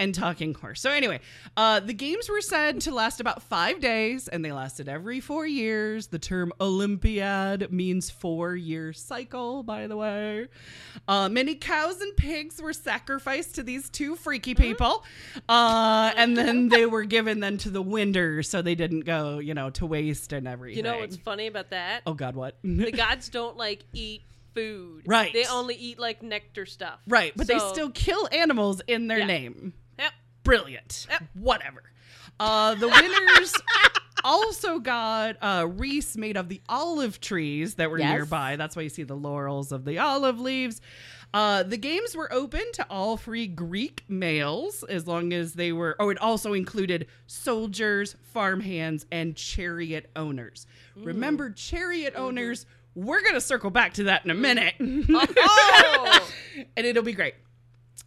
and 0.00 0.14
talking 0.14 0.54
horse. 0.54 0.80
So 0.80 0.90
anyway, 0.90 1.20
uh, 1.56 1.78
the 1.80 1.92
games 1.92 2.28
were 2.28 2.40
said 2.40 2.80
to 2.80 2.90
last 2.92 3.20
about 3.20 3.42
five 3.42 3.78
days, 3.80 4.26
and 4.26 4.44
they 4.44 4.50
lasted 4.50 4.88
every 4.88 5.20
four 5.20 5.46
years. 5.46 6.08
The 6.08 6.18
term 6.18 6.52
Olympiad 6.60 7.70
means 7.72 8.10
four-year 8.10 8.92
cycle, 8.94 9.62
by 9.62 9.86
the 9.86 9.96
way. 9.96 10.48
Uh, 11.06 11.28
many 11.28 11.54
cows 11.54 12.00
and 12.00 12.16
pigs 12.16 12.60
were 12.60 12.72
sacrificed 12.72 13.54
to 13.56 13.62
these 13.62 13.88
two 13.90 14.16
freaky 14.16 14.54
people, 14.54 15.04
uh, 15.48 16.12
and 16.16 16.36
then 16.36 16.68
they 16.70 16.86
were 16.86 17.04
given 17.04 17.40
then 17.40 17.58
to 17.58 17.70
the 17.70 17.82
winners, 17.82 18.48
so 18.48 18.62
they 18.62 18.74
didn't 18.74 19.00
go, 19.00 19.38
you 19.38 19.54
know, 19.54 19.70
to 19.70 19.84
waste 19.86 20.32
and 20.32 20.48
everything. 20.48 20.78
You 20.78 20.82
know 20.82 20.98
what's 20.98 21.16
funny 21.16 21.46
about 21.46 21.70
that? 21.70 22.02
Oh 22.06 22.14
God, 22.14 22.34
what? 22.34 22.56
The 22.64 22.90
gods 22.96 23.28
don't 23.28 23.56
like 23.56 23.84
eat 23.92 24.22
food. 24.54 25.02
Right. 25.06 25.32
They 25.32 25.44
only 25.46 25.74
eat 25.76 25.98
like 25.98 26.22
nectar 26.22 26.66
stuff. 26.66 26.98
Right, 27.06 27.32
but 27.36 27.46
they 27.46 27.58
still 27.58 27.90
kill 27.90 28.28
animals 28.32 28.80
in 28.86 29.06
their 29.06 29.18
Yeah. 29.20 29.26
name. 29.26 29.74
Brilliant. 30.42 31.06
Yep. 31.10 31.22
Whatever. 31.34 31.82
Uh, 32.38 32.74
the 32.74 32.88
winners 32.88 33.54
also 34.24 34.78
got 34.78 35.36
uh, 35.42 35.66
wreaths 35.68 36.16
made 36.16 36.36
of 36.36 36.48
the 36.48 36.60
olive 36.68 37.20
trees 37.20 37.74
that 37.76 37.90
were 37.90 37.98
Yes. 37.98 38.12
nearby. 38.12 38.56
That's 38.56 38.74
why 38.76 38.82
you 38.82 38.88
see 38.88 39.02
the 39.02 39.16
laurels 39.16 39.72
of 39.72 39.84
the 39.84 39.98
olive 39.98 40.40
leaves. 40.40 40.80
Uh, 41.32 41.62
the 41.62 41.76
games 41.76 42.16
were 42.16 42.32
open 42.32 42.62
to 42.72 42.84
all 42.90 43.16
free 43.16 43.46
Greek 43.46 44.02
males 44.08 44.82
as 44.88 45.06
long 45.06 45.32
as 45.32 45.52
they 45.52 45.70
were. 45.72 45.94
Oh, 46.00 46.08
it 46.08 46.18
also 46.18 46.54
included 46.54 47.06
soldiers, 47.28 48.16
farmhands, 48.32 49.06
and 49.12 49.36
chariot 49.36 50.10
owners. 50.16 50.66
Remember, 50.96 51.50
chariot 51.50 52.14
owners. 52.16 52.66
We're 52.96 53.22
gonna 53.22 53.40
circle 53.40 53.70
back 53.70 53.94
to 53.94 54.04
that 54.04 54.24
in 54.24 54.30
a 54.32 54.34
minute. 54.34 54.74
Oh, 54.80 56.30
and 56.76 56.84
it'll 56.84 57.04
be 57.04 57.12
great. 57.12 57.34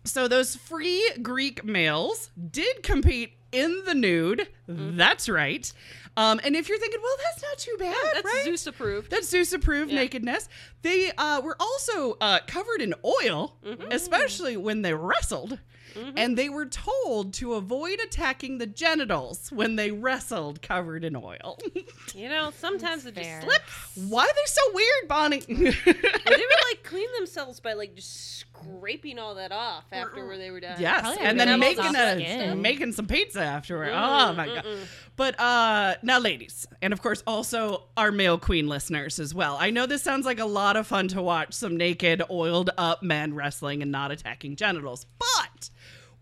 So 0.03 0.27
those 0.27 0.55
free 0.55 1.09
Greek 1.21 1.63
males 1.63 2.29
did 2.51 2.83
compete 2.83 3.33
in 3.51 3.83
the 3.85 3.93
nude. 3.93 4.47
That's 4.67 5.29
right. 5.29 5.71
Um, 6.15 6.39
and 6.43 6.55
if 6.55 6.69
you're 6.69 6.77
thinking, 6.77 6.99
well, 7.01 7.15
that's 7.23 7.41
not 7.41 7.57
too 7.57 7.75
bad, 7.79 7.95
that's 8.13 8.25
right? 8.25 8.41
Zeus 8.43 8.67
approved. 8.67 9.09
That's 9.09 9.27
Zeus 9.29 9.51
approved 9.53 9.91
Yeah. 9.91 10.01
nakedness. 10.01 10.47
They 10.83 11.11
uh, 11.17 11.41
were 11.41 11.55
also 11.59 12.17
uh, 12.21 12.39
covered 12.47 12.81
in 12.81 12.93
oil, 13.03 13.55
especially 13.91 14.57
when 14.57 14.81
they 14.83 14.93
wrestled. 14.93 15.57
Mm-hmm. 15.95 16.17
and 16.17 16.37
they 16.37 16.49
were 16.49 16.65
told 16.65 17.33
to 17.35 17.53
avoid 17.53 17.99
attacking 17.99 18.57
the 18.57 18.65
genitals 18.67 19.51
when 19.51 19.75
they 19.75 19.91
wrestled 19.91 20.61
covered 20.61 21.03
in 21.03 21.15
oil. 21.15 21.59
You 22.15 22.29
know, 22.29 22.51
sometimes 22.59 23.07
it 23.07 23.15
fair. 23.15 23.41
just 23.41 23.47
slips. 23.47 24.09
Why 24.11 24.23
are 24.23 24.33
they 24.33 24.45
so 24.45 24.61
weird, 24.73 25.07
Bonnie? 25.07 25.41
Well, 25.49 26.37
they 26.37 26.45
would 26.45 26.69
like 26.69 26.83
clean 26.83 27.07
themselves 27.17 27.59
by 27.59 27.73
like 27.73 27.95
just 27.95 28.37
scraping 28.37 29.19
all 29.19 29.35
that 29.35 29.51
off 29.51 29.85
after 29.91 30.25
where 30.25 30.37
they 30.37 30.51
were 30.51 30.59
done. 30.59 30.79
Yes, 30.79 31.01
Probably 31.01 31.23
and 31.23 31.39
then 31.39 31.59
making 31.59 31.95
a 31.95 32.55
making 32.55 32.91
some 32.93 33.07
pizza 33.07 33.41
afterward. 33.41 33.89
Mm-hmm, 33.89 34.31
oh 34.31 34.33
my 34.35 34.45
god! 34.47 34.65
Mm-hmm. 34.65 34.83
But 35.15 35.39
uh, 35.39 35.95
now, 36.01 36.19
ladies, 36.19 36.67
and 36.81 36.93
of 36.93 37.01
course, 37.01 37.23
also 37.27 37.83
our 37.97 38.11
male 38.11 38.37
queen 38.37 38.67
listeners 38.67 39.19
as 39.19 39.33
well. 39.33 39.57
I 39.59 39.69
know 39.69 39.85
this 39.85 40.01
sounds 40.03 40.25
like 40.25 40.39
a 40.39 40.45
lot 40.45 40.75
of 40.75 40.87
fun 40.87 41.07
to 41.09 41.21
watch 41.21 41.53
some 41.53 41.77
naked, 41.77 42.21
oiled 42.29 42.69
up 42.77 43.03
men 43.03 43.33
wrestling 43.33 43.81
and 43.81 43.91
not 43.91 44.11
attacking 44.11 44.55
genitals, 44.55 45.05
but. 45.19 45.42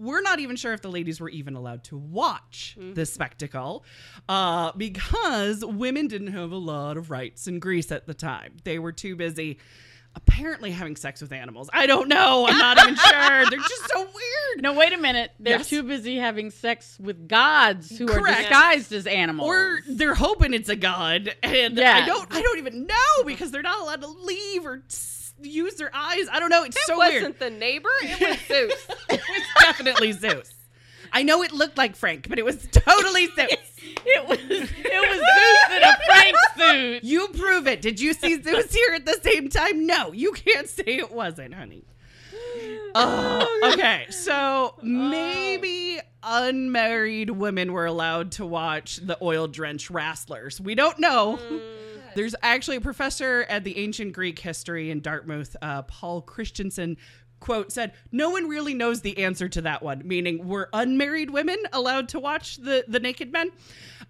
We're 0.02 0.22
not 0.22 0.40
even 0.40 0.56
sure 0.56 0.74
if 0.74 0.82
the 0.82 0.90
ladies 0.90 1.20
were 1.22 1.30
even 1.30 1.56
allowed 1.56 1.84
to 1.86 1.98
watch 1.98 2.76
the 2.78 3.06
spectacle 3.06 3.86
uh, 4.28 4.72
because 4.76 5.64
women 5.64 6.08
didn't 6.08 6.34
have 6.34 6.52
a 6.52 6.58
lot 6.58 6.98
of 6.98 7.12
rights 7.12 7.48
in 7.48 7.60
Greece 7.60 7.92
at 7.92 8.08
the 8.08 8.14
time. 8.16 8.58
They 8.64 8.80
were 8.80 8.92
too 8.92 9.16
busy 9.16 9.60
apparently 10.14 10.72
having 10.72 10.96
sex 10.98 11.22
with 11.22 11.32
animals. 11.32 11.70
I 11.72 11.86
don't 11.86 12.10
know. 12.10 12.46
I'm 12.48 12.58
not 12.58 12.78
even 12.80 12.96
sure. 12.96 13.46
They're 13.50 13.60
just 13.60 13.90
so 13.90 14.00
weird. 14.02 14.62
No, 14.62 14.74
wait 14.74 14.92
a 14.92 14.98
minute. 14.98 15.32
They're 15.40 15.60
Yes. 15.60 15.70
too 15.70 15.84
busy 15.84 16.18
having 16.18 16.50
sex 16.50 16.98
with 17.00 17.28
gods 17.30 17.96
who 17.98 18.12
are 18.12 18.20
disguised 18.28 18.92
as 18.92 19.08
animals. 19.08 19.48
Or 19.48 19.80
they're 19.88 20.16
hoping 20.16 20.54
it's 20.54 20.68
a 20.70 20.76
god, 20.76 21.34
and 21.44 21.80
I 21.80 22.06
don't. 22.06 22.28
I 22.34 22.42
don't 22.42 22.58
even 22.58 22.88
know 22.88 23.24
because 23.26 23.52
they're 23.52 23.62
not 23.62 23.80
allowed 23.82 24.02
to 24.02 24.08
leave 24.08 24.66
or 24.66 24.84
use 25.44 25.76
their 25.76 25.90
eyes. 25.96 26.26
I 26.32 26.40
don't 26.40 26.50
know. 26.50 26.64
It's 26.66 26.76
It 26.76 26.84
so 26.86 26.98
wasn't 26.98 27.22
weird. 27.22 27.40
the 27.40 27.50
neighbor. 27.50 27.90
It 28.04 28.30
was 28.30 28.40
Zeus. 28.48 28.88
definitely 29.78 30.12
Zeus. 30.12 30.54
I 31.14 31.24
know 31.24 31.44
it 31.44 31.52
looked 31.52 31.78
like 31.78 31.96
Frank, 31.96 32.30
but 32.30 32.40
it 32.40 32.46
was 32.46 32.68
totally 32.72 33.28
Zeus. 33.36 33.58
it 34.06 34.28
was 34.28 34.40
it 34.40 35.10
was 35.10 35.20
Zeus 35.20 35.78
in 35.78 35.84
a 35.84 35.98
Frank 36.06 36.36
suit. 36.58 37.04
You 37.04 37.28
prove 37.30 37.68
it. 37.68 37.82
Did 37.82 38.00
you 38.00 38.14
see 38.14 38.42
Zeus 38.42 38.74
here 38.74 38.94
at 38.96 39.06
the 39.06 39.20
same 39.22 39.50
time? 39.50 39.86
No, 39.86 40.12
you 40.14 40.32
can't 40.32 40.70
say 40.70 40.84
it 40.86 41.12
wasn't, 41.12 41.54
honey. 41.54 41.84
Oh, 42.94 43.72
okay, 43.74 44.06
so 44.10 44.76
maybe 44.84 46.00
unmarried 46.22 47.30
women 47.30 47.72
were 47.72 47.86
allowed 47.86 48.34
to 48.34 48.46
watch 48.46 48.98
the 48.98 49.18
oil 49.22 49.48
drenched 49.48 49.90
wrestlers. 49.90 50.60
We 50.60 50.76
don't 50.76 51.00
know. 51.00 51.40
There's 52.16 52.36
actually 52.42 52.78
a 52.78 52.82
professor 52.82 53.46
at 53.48 53.64
the 53.64 53.78
ancient 53.78 54.12
Greek 54.12 54.38
history 54.40 54.92
in 54.92 55.00
Dartmouth, 55.00 55.56
uh, 55.62 55.84
Paul 55.84 56.22
Christesen, 56.22 56.98
quote 57.42 57.74
said, 57.74 57.92
"No 58.14 58.30
one 58.30 58.48
really 58.48 58.74
knows 58.74 59.02
the 59.02 59.18
answer 59.18 59.50
to 59.50 59.62
that 59.64 59.84
one." 59.84 60.08
Meaning, 60.08 60.48
were 60.48 60.70
unmarried 60.72 61.32
women 61.32 61.58
allowed 61.74 62.08
to 62.10 62.20
watch 62.20 62.56
the 62.56 62.86
the 62.88 63.02
naked 63.02 63.34
men? 63.34 63.52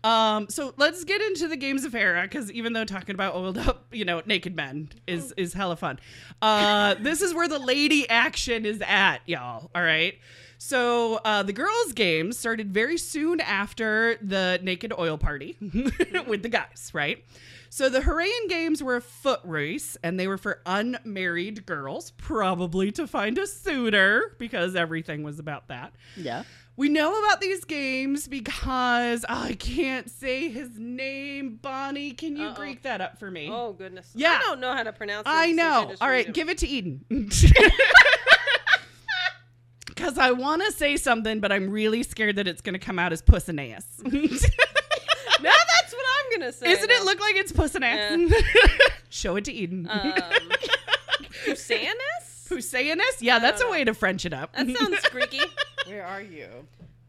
Um, 0.03 0.47
so 0.50 0.73
let's 0.77 1.03
get 1.03 1.21
into 1.21 1.47
the 1.47 1.57
games 1.57 1.83
of 1.83 1.93
Hera 1.93 2.23
because 2.23 2.51
even 2.51 2.73
though 2.73 2.85
talking 2.85 3.15
about 3.15 3.35
oiled 3.35 3.57
up, 3.57 3.85
you 3.91 4.05
know, 4.05 4.21
naked 4.25 4.55
men 4.55 4.89
is 5.07 5.33
is 5.38 5.53
hella 5.53 5.75
fun. 5.75 6.00
Uh, 6.41 6.95
this 7.00 7.21
is 7.21 7.33
where 7.33 7.47
the 7.47 7.59
lady 7.59 8.07
action 8.09 8.65
is 8.65 8.81
at, 8.85 9.19
y'all. 9.25 9.71
All 9.73 9.81
right. 9.81 10.15
So 10.63 11.15
uh, 11.25 11.41
the 11.41 11.53
girls' 11.53 11.91
games 11.94 12.38
started 12.38 12.72
very 12.72 13.00
soon 13.00 13.39
after 13.39 14.18
the 14.22 14.60
naked 14.62 14.94
oil 14.96 15.18
party 15.18 15.58
with 16.27 16.44
the 16.44 16.50
guys, 16.50 16.91
right? 16.94 17.25
So 17.72 17.89
the 17.89 18.01
Heraean 18.01 18.48
games 18.48 18.84
were 18.84 18.98
a 18.98 19.01
foot 19.01 19.39
race, 19.44 19.98
and 20.03 20.20
they 20.20 20.27
were 20.27 20.38
for 20.38 20.62
unmarried 20.68 21.65
girls, 21.65 22.12
probably 22.12 22.91
to 22.91 23.08
find 23.08 23.39
a 23.39 23.48
suitor 23.48 24.36
because 24.38 24.75
everything 24.75 25.24
was 25.24 25.39
about 25.39 25.70
that. 25.70 25.94
Yeah. 26.15 26.44
We 26.77 26.89
know 26.89 27.18
about 27.18 27.41
these 27.41 27.65
games 27.65 28.27
because 28.27 29.25
oh, 29.27 29.44
I 29.44 29.53
can't 29.53 30.12
say 30.12 30.50
his 30.50 30.77
name. 30.77 31.56
Bonnie, 31.60 32.12
can 32.12 32.36
you 32.36 32.50
Uh-oh. 32.50 32.56
Greek 32.56 32.84
that 32.84 33.01
up 33.01 33.18
for 33.18 33.32
me? 33.32 33.50
Oh 33.51 33.74
goodness. 33.74 34.12
Yeah. 34.13 34.38
I 34.38 34.41
don't 34.41 34.60
know 34.60 34.74
how 34.74 34.84
to 34.84 34.94
pronounce 34.94 35.25
it. 35.25 35.32
I 35.32 35.53
know. 35.53 35.88
just 35.89 36.03
All 36.03 36.10
read 36.10 36.27
it. 36.27 36.34
give 36.36 36.50
it 36.50 36.60
to 36.60 36.68
Eden. 36.68 37.03
Because 40.01 40.17
I 40.17 40.31
want 40.31 40.63
to 40.65 40.72
say 40.72 40.98
something, 40.98 41.39
but 41.39 41.51
I'm 41.51 41.70
really 41.70 42.01
scared 42.01 42.38
that 42.38 42.48
it's 42.48 42.62
going 42.62 42.74
to 42.74 42.79
come 42.79 42.98
out 42.98 43.13
as 43.13 43.22
puss 43.22 43.48
and 43.50 43.60
ass. 43.60 43.86
Now 45.43 45.50
that's 45.53 45.91
what 45.93 46.05
I'm 46.08 46.39
gonna 46.39 46.51
say. 46.51 46.70
Isn't 46.72 46.89
it 46.91 47.03
look 47.03 47.20
like 47.20 47.36
it's 47.36 47.51
puss 47.51 47.74
and 47.74 47.84
ass? 47.84 48.20
Show 49.10 49.38
it 49.38 49.46
to 49.46 49.51
Eden. 49.51 49.88
Um, 49.89 50.12
Pusanus? 51.46 52.48
Pusayanus? 52.48 53.22
Yeah, 53.22 53.39
that's 53.39 53.60
a 53.62 53.67
way 53.70 53.84
to 53.84 53.96
French 53.96 54.24
it 54.27 54.34
up. 54.34 54.53
That 54.53 54.67
sounds 54.77 54.98
Greeky. 55.05 55.41
Where 55.88 56.05
are 56.05 56.22
you? 56.22 56.48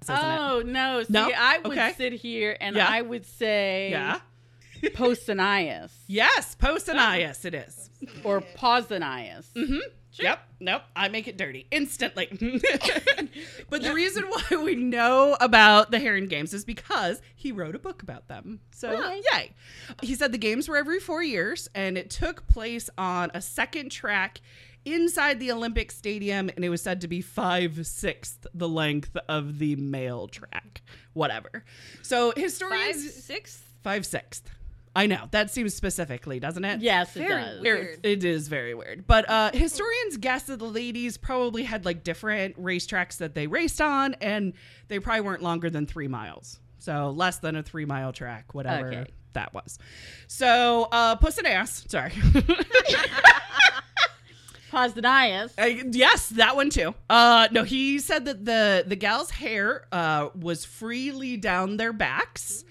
Doesn't 0.06 0.14
it? 0.16 0.38
Oh 0.40 0.62
no! 0.64 1.02
See, 1.02 1.12
No? 1.12 1.30
I 1.36 1.58
would 1.58 1.72
Okay. 1.72 1.92
sit 1.98 2.14
here 2.14 2.56
and 2.58 2.74
Yeah. 2.76 2.86
I 2.88 3.02
would 3.02 3.26
say 3.26 3.90
yeah. 3.90 4.20
Postanias 4.90 5.90
Yes, 6.06 6.56
Posanias 6.60 7.44
it 7.44 7.54
is. 7.54 7.90
or 8.24 8.40
Pausanias. 8.40 9.46
Mm-hmm. 9.54 9.78
Yep. 10.14 10.40
Nope. 10.60 10.82
I 10.94 11.08
make 11.08 11.26
it 11.26 11.38
dirty 11.38 11.66
instantly. 11.70 12.26
but 13.70 13.82
the 13.82 13.94
reason 13.94 14.24
why 14.24 14.56
we 14.62 14.74
know 14.74 15.36
about 15.40 15.90
the 15.90 15.96
Heraean 15.98 16.28
games 16.28 16.52
is 16.52 16.66
because 16.66 17.22
he 17.34 17.50
wrote 17.50 17.74
a 17.74 17.78
book 17.78 18.02
about 18.02 18.28
them. 18.28 18.60
So, 18.72 18.92
yay. 19.32 19.52
He 20.02 20.14
said 20.14 20.32
the 20.32 20.38
games 20.38 20.68
were 20.68 20.76
every 20.76 21.00
four 21.00 21.22
years 21.22 21.68
and 21.74 21.96
it 21.96 22.10
took 22.10 22.46
place 22.46 22.90
on 22.98 23.30
a 23.32 23.40
second 23.40 23.90
track 23.90 24.42
inside 24.84 25.40
the 25.40 25.50
Olympic 25.50 25.90
Stadium 25.90 26.50
and 26.54 26.62
it 26.64 26.68
was 26.68 26.82
said 26.82 27.00
to 27.02 27.08
be 27.08 27.22
five 27.22 27.86
sixths 27.86 28.46
the 28.52 28.68
length 28.68 29.16
of 29.30 29.58
the 29.58 29.76
male 29.76 30.28
track. 30.28 30.82
Whatever. 31.14 31.64
So, 32.02 32.32
Five, 32.32 32.42
historians. 32.42 33.14
six? 33.14 33.62
Five 33.82 34.04
sixths. 34.04 34.50
I 34.94 35.06
know. 35.06 35.26
That 35.30 35.50
seems 35.50 35.74
specifically, 35.74 36.38
doesn't 36.38 36.64
it? 36.64 36.80
Yes, 36.82 37.16
it 37.16 37.20
Very 37.26 37.42
does. 37.42 37.60
weird. 37.62 37.78
Weird. 37.86 37.98
It 38.02 38.24
is 38.24 38.48
very 38.48 38.74
weird. 38.74 39.06
But 39.06 39.28
uh, 39.28 39.50
historians 39.54 40.18
guess 40.18 40.42
that 40.44 40.58
the 40.58 40.66
ladies 40.66 41.16
probably 41.16 41.62
had 41.62 41.84
like 41.86 42.04
different 42.04 42.60
racetracks 42.62 43.16
that 43.18 43.34
they 43.34 43.46
raced 43.46 43.80
on, 43.80 44.14
and 44.20 44.52
they 44.88 44.98
probably 44.98 45.22
weren't 45.22 45.42
longer 45.42 45.70
than 45.70 45.86
three 45.86 46.08
miles. 46.08 46.58
So 46.78 47.10
less 47.10 47.38
than 47.38 47.56
a 47.56 47.62
three 47.62 47.84
mile 47.86 48.12
track, 48.12 48.54
whatever 48.54 48.88
Okay. 48.88 49.10
that 49.32 49.54
was. 49.54 49.78
So, 50.26 50.88
uh, 50.92 51.16
puss 51.16 51.38
and 51.38 51.46
ass. 51.46 51.84
Sorry. 51.88 52.12
Pausanias. 54.70 55.52
Uh, 55.58 55.84
yes, 55.90 56.28
that 56.30 56.56
one 56.56 56.70
too. 56.70 56.94
Uh, 57.10 57.48
no, 57.50 57.62
he 57.62 57.98
said 57.98 58.24
that 58.24 58.44
the 58.44 58.84
the 58.86 58.96
gal's 58.96 59.30
hair 59.30 59.84
uh, 59.92 60.28
was 60.34 60.64
freely 60.64 61.36
down 61.36 61.76
their 61.76 61.92
backs, 61.92 62.64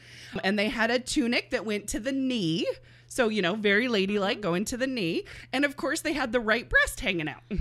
and 0.44 0.58
they 0.58 0.70
had 0.70 0.92
a 0.92 1.00
tunic 1.00 1.50
that 1.52 1.66
went 1.66 1.88
to 1.90 2.00
the 2.00 2.12
knee. 2.12 2.68
So 3.08 3.28
you 3.28 3.42
know, 3.42 3.56
very 3.56 3.88
ladylike, 3.88 4.38
mm-hmm. 4.38 4.42
going 4.42 4.66
to 4.66 4.78
the 4.78 4.88
knee, 4.88 5.26
and 5.52 5.66
of 5.66 5.76
course 5.78 6.02
they 6.02 6.14
had 6.14 6.32
the 6.32 6.40
right 6.40 6.70
breast 6.70 7.00
hanging 7.00 7.28
out. 7.28 7.44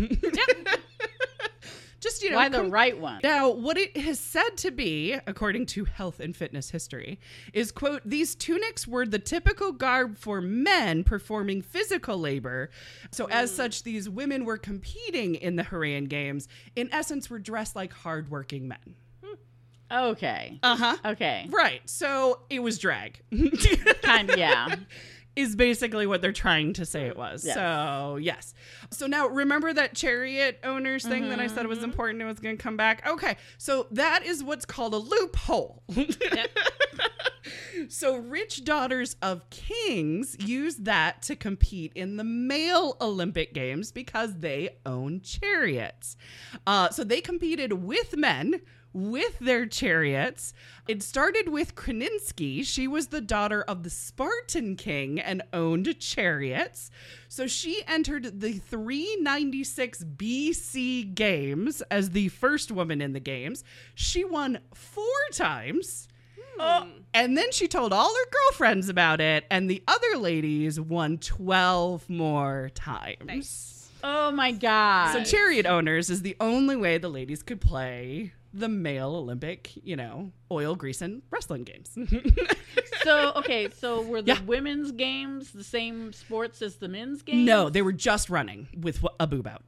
Just 2.00 2.22
you 2.22 2.30
know, 2.30 2.36
Why 2.36 2.48
the 2.48 2.58
com- 2.58 2.70
right 2.70 2.98
one? 2.98 3.20
now, 3.22 3.50
what 3.50 3.76
it 3.76 3.94
is 3.94 4.18
said 4.18 4.56
to 4.58 4.70
be, 4.70 5.18
according 5.26 5.66
to 5.66 5.84
health 5.84 6.18
and 6.18 6.34
fitness 6.34 6.70
history, 6.70 7.20
is 7.52 7.70
quote, 7.70 8.00
these 8.06 8.34
tunics 8.34 8.88
were 8.88 9.04
the 9.04 9.18
typical 9.18 9.70
garb 9.70 10.16
for 10.16 10.40
men 10.40 11.04
performing 11.04 11.60
physical 11.60 12.16
labor. 12.16 12.70
So, 13.10 13.26
as 13.26 13.52
mm. 13.52 13.56
such, 13.56 13.82
these 13.82 14.08
women 14.08 14.46
were 14.46 14.56
competing 14.56 15.34
in 15.34 15.56
the 15.56 15.62
Heraean 15.62 16.08
Games, 16.08 16.48
in 16.74 16.88
essence, 16.90 17.28
were 17.28 17.38
dressed 17.38 17.76
like 17.76 17.92
hardworking 17.92 18.66
men. 18.66 18.96
Okay. 19.90 20.58
Uh 20.62 20.76
huh. 20.76 20.96
Okay. 21.04 21.46
Right. 21.50 21.80
So, 21.88 22.40
it 22.50 22.60
was 22.60 22.78
drag. 22.78 23.20
Kind 24.02 24.30
of, 24.30 24.36
yeah. 24.38 24.74
is 25.36 25.54
basically 25.56 26.06
what 26.06 26.20
they're 26.22 26.32
trying 26.32 26.72
to 26.74 26.84
say 26.84 27.06
it 27.06 27.16
was. 27.16 27.44
Yes. 27.44 27.54
So, 27.54 28.16
yes. 28.20 28.52
So 28.90 29.06
now 29.06 29.26
remember 29.28 29.72
that 29.72 29.94
chariot 29.94 30.58
owners 30.64 31.06
thing 31.06 31.28
that 31.30 31.38
I 31.40 31.46
said 31.46 31.58
Mm-hmm. 31.60 31.68
was 31.68 31.82
important 31.82 32.20
and 32.20 32.28
was 32.28 32.40
going 32.40 32.56
to 32.56 32.62
come 32.62 32.76
back? 32.76 33.06
Okay. 33.06 33.36
So 33.58 33.86
that 33.92 34.24
is 34.24 34.42
what's 34.42 34.64
called 34.64 34.92
a 34.92 34.98
loophole. 34.98 35.82
so 37.88 38.16
rich 38.16 38.64
daughters 38.64 39.16
of 39.22 39.48
kings 39.50 40.36
use 40.40 40.76
that 40.76 41.22
to 41.22 41.36
compete 41.36 41.92
in 41.94 42.16
the 42.16 42.24
male 42.24 42.96
Olympic 43.00 43.54
Games 43.54 43.92
because 43.92 44.38
they 44.38 44.70
own 44.86 45.20
chariots. 45.20 46.16
Uh, 46.66 46.90
so 46.90 47.04
they 47.04 47.20
competed 47.20 47.72
with 47.72 48.16
men 48.16 48.60
with 48.92 49.38
their 49.38 49.66
chariots. 49.66 50.52
It 50.88 51.02
started 51.02 51.48
with 51.48 51.74
Cynisca. 51.74 52.64
She 52.64 52.88
was 52.88 53.08
the 53.08 53.20
daughter 53.20 53.62
of 53.62 53.82
the 53.82 53.90
Spartan 53.90 54.76
king 54.76 55.20
and 55.20 55.42
owned 55.52 55.98
chariots. 56.00 56.90
So 57.28 57.46
she 57.46 57.82
entered 57.86 58.40
the 58.40 58.54
396 58.54 60.04
BC 60.16 61.14
games 61.14 61.82
as 61.90 62.10
the 62.10 62.28
first 62.28 62.72
woman 62.72 63.00
in 63.00 63.12
the 63.12 63.20
games. 63.20 63.64
She 63.94 64.24
won 64.24 64.58
four 64.74 65.04
times. 65.32 66.08
Oh, 66.58 66.88
and 67.14 67.38
then 67.38 67.52
she 67.52 67.68
told 67.68 67.92
all 67.92 68.12
her 68.14 68.30
girlfriends 68.30 68.90
about 68.90 69.20
it, 69.20 69.46
and 69.50 69.70
the 69.70 69.82
other 69.88 70.18
ladies 70.18 70.78
won 70.78 71.16
12 71.16 72.10
more 72.10 72.70
times. 72.74 73.90
Oh 74.04 74.30
my 74.30 74.52
god. 74.52 75.12
So 75.12 75.24
chariot 75.24 75.64
owners 75.64 76.10
is 76.10 76.20
the 76.22 76.36
only 76.38 76.76
way 76.76 76.98
the 76.98 77.08
ladies 77.08 77.42
could 77.42 77.60
play 77.60 78.32
the 78.52 78.68
male 78.68 79.14
Olympic, 79.14 79.70
you 79.84 79.96
know, 79.96 80.32
oil, 80.50 80.74
grease, 80.74 81.00
and 81.02 81.22
wrestling 81.30 81.64
games. 81.64 81.96
So 83.02 83.32
okay, 83.36 83.68
so 83.70 84.02
were 84.02 84.20
the 84.20 84.32
Yeah. 84.34 84.42
women's 84.42 84.92
games 84.92 85.52
the 85.52 85.64
same 85.64 86.12
sports 86.12 86.60
as 86.60 86.76
the 86.76 86.86
men's 86.88 87.22
games? 87.22 87.46
no, 87.46 87.70
they 87.70 87.80
were 87.80 87.94
just 87.94 88.28
running 88.28 88.68
with 88.78 89.02
a 89.18 89.26
boob 89.26 89.46
out. 89.46 89.62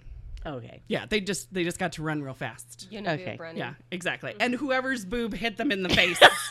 Okay. 0.45 0.83
Yeah, 0.87 1.07
they 1.09 1.21
just 1.21 1.53
they 1.53 1.65
just 1.65 1.79
got 1.79 1.93
to 1.93 2.03
run 2.03 2.23
real 2.23 2.35
fast. 2.35 2.91
Genevieve 2.91 3.27
Okay. 3.27 3.37
Brennan. 3.37 3.57
Yeah, 3.57 3.75
exactly. 3.91 4.33
Mm-hmm. 4.33 4.43
And 4.43 4.55
whoever's 4.57 5.07
boob 5.07 5.33
hit 5.33 5.57
them 5.57 5.73
in 5.73 5.83
the 5.83 5.89
face, 5.89 6.19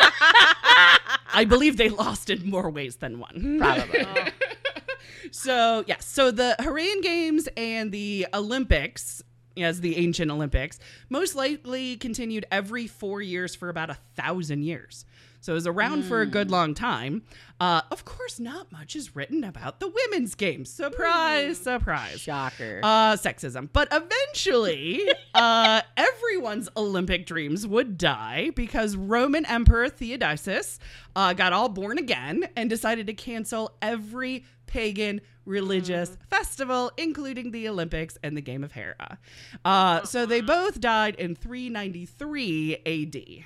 I 1.33 1.45
believe 1.47 1.77
they 1.77 1.89
lost 1.89 2.29
in 2.31 2.49
more 2.49 2.69
ways 2.71 2.95
than 2.97 3.19
one. 3.19 3.57
Probably. 3.59 4.05
Oh. 4.15 4.25
So, 5.31 5.83
yeah, 5.87 5.97
so 5.99 6.31
the 6.31 6.55
Heraean 6.59 7.01
Games 7.01 7.47
and 7.55 7.91
the 7.91 8.27
Olympics, 8.33 9.21
as 9.57 9.81
the 9.81 9.97
ancient 9.97 10.31
Olympics, 10.31 10.79
most 11.09 11.35
likely 11.35 11.97
continued 11.97 12.45
every 12.51 12.87
four 12.87 13.21
years 13.21 13.55
for 13.55 13.69
about 13.69 13.89
a 13.89 13.97
thousand 14.15 14.63
years. 14.63 15.05
So 15.41 15.53
it 15.53 15.55
was 15.55 15.67
around 15.67 16.03
for 16.05 16.21
a 16.21 16.25
good 16.27 16.51
long 16.51 16.75
time. 16.75 17.23
Uh, 17.59 17.81
of 17.91 18.05
course, 18.05 18.39
not 18.39 18.71
much 18.71 18.95
is 18.95 19.15
written 19.15 19.43
about 19.43 19.79
the 19.79 19.87
women's 19.87 20.35
games. 20.35 20.71
Surprise, 20.71 21.57
surprise. 21.57 22.21
Shocker. 22.21 22.79
Uh, 22.83 23.15
sexism. 23.17 23.67
But 23.73 23.87
eventually, 23.91 25.01
uh, 25.33 25.81
everyone's 25.97 26.69
Olympic 26.77 27.25
dreams 27.25 27.65
would 27.65 27.97
die 27.97 28.51
because 28.55 28.95
Roman 28.95 29.45
Emperor 29.47 29.89
Theodosius 29.89 30.79
uh, 31.15 31.33
got 31.33 31.53
all 31.53 31.69
born 31.69 31.97
again 31.97 32.47
and 32.55 32.69
decided 32.69 33.07
to 33.07 33.13
cancel 33.13 33.75
every 33.81 34.45
pagan 34.67 35.21
religious 35.45 36.17
festival, 36.29 36.91
including 36.97 37.51
the 37.51 37.67
Olympics 37.67 38.17
and 38.23 38.37
the 38.37 38.41
Game 38.41 38.63
of 38.63 38.71
Hera. 38.71 39.17
Uh, 39.65 40.03
so 40.03 40.25
they 40.25 40.41
both 40.41 40.79
died 40.79 41.15
in 41.15 41.35
393 41.35 42.77
AD. 42.85 43.45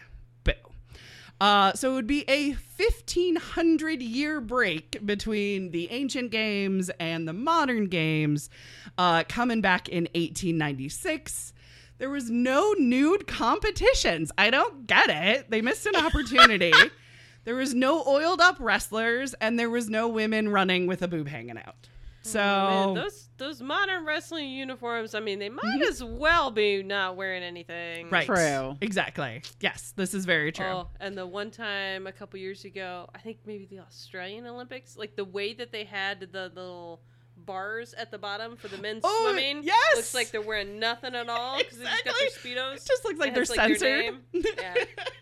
Uh, 1.42 1.74
so 1.74 1.92
it 1.92 1.96
would 1.96 2.08
be 2.08 2.24
a 2.30 2.52
1500 2.52 4.02
year 4.02 4.40
break 4.40 5.06
between 5.06 5.72
the 5.72 5.92
ancient 5.92 6.32
games 6.32 6.90
and 7.00 7.28
the 7.28 7.34
modern 7.34 7.88
games, 7.88 8.50
uh, 8.98 9.24
coming 9.28 9.62
back 9.62 9.90
in 9.90 10.04
1896. 10.14 11.54
There 11.98 12.10
was 12.10 12.30
no 12.30 12.74
nude 12.78 13.28
competitions. 13.28 14.32
I 14.38 14.50
don't 14.50 14.88
get 14.88 15.10
it. 15.10 15.50
They 15.50 15.62
missed 15.62 15.86
an 15.86 15.96
opportunity. 15.96 16.74
there 17.46 17.56
was 17.56 17.74
no 17.74 18.04
oiled 18.06 18.42
up 18.42 18.58
wrestlers, 18.60 19.34
and 19.36 19.58
there 19.58 19.70
was 19.70 19.90
no 19.90 20.08
women 20.08 20.50
running 20.50 20.88
with 20.88 21.02
a 21.02 21.08
boob 21.08 21.28
hanging 21.28 21.58
out. 21.58 21.88
Mm-hmm. 22.26 22.32
So 22.32 22.40
Man, 22.40 22.94
those 22.96 23.30
those 23.38 23.62
modern 23.62 24.06
wrestling 24.06 24.50
uniforms. 24.50 25.14
I 25.14 25.20
mean, 25.20 25.40
they 25.40 25.50
might 25.50 25.64
mm-hmm. 25.64 25.84
as 25.84 26.04
well 26.04 26.52
be 26.52 26.82
not 26.82 27.16
wearing 27.16 27.44
anything. 27.44 28.10
right, 28.10 28.26
True. 28.26 28.78
exactly. 28.82 29.42
Yes, 29.60 29.94
this 29.96 30.14
is 30.14 30.26
very 30.26 30.52
true. 30.52 30.66
Oh, 30.66 30.88
and 31.00 31.18
the 31.18 31.28
one 31.28 31.52
time 31.52 32.08
a 32.08 32.12
couple 32.12 32.40
years 32.40 32.66
ago, 32.66 33.10
I 33.14 33.20
think 33.20 33.40
maybe 33.46 33.66
the 33.66 33.80
Australian 33.80 34.48
Olympics, 34.48 34.98
like 34.98 35.16
the 35.16 35.26
way 35.26 35.54
that 35.54 35.72
they 35.72 35.84
had 35.84 36.20
the 36.32 36.52
little 36.56 37.02
bars 37.46 37.94
at 37.94 38.12
the 38.12 38.18
bottom 38.18 38.56
for 38.56 38.68
the 38.68 38.78
men 38.78 39.00
Oh, 39.04 39.32
swimming. 39.32 39.64
yes! 39.64 39.96
Looks 39.96 40.14
like 40.14 40.32
they're 40.32 40.42
wearing 40.42 40.80
nothing 40.80 41.16
at 41.16 41.30
all 41.30 41.58
because 41.58 41.78
they 41.78 41.86
just 41.86 42.06
got 42.06 42.16
their 42.20 42.30
speedos. 42.30 42.76
It 42.78 42.86
just 42.88 43.06
looks 43.06 43.20
like 43.20 43.34
they're 43.34 43.42
has, 43.44 43.50
like, 43.50 43.60
censored. 43.80 43.82
name. 44.02 44.20
Yeah. 44.34 44.76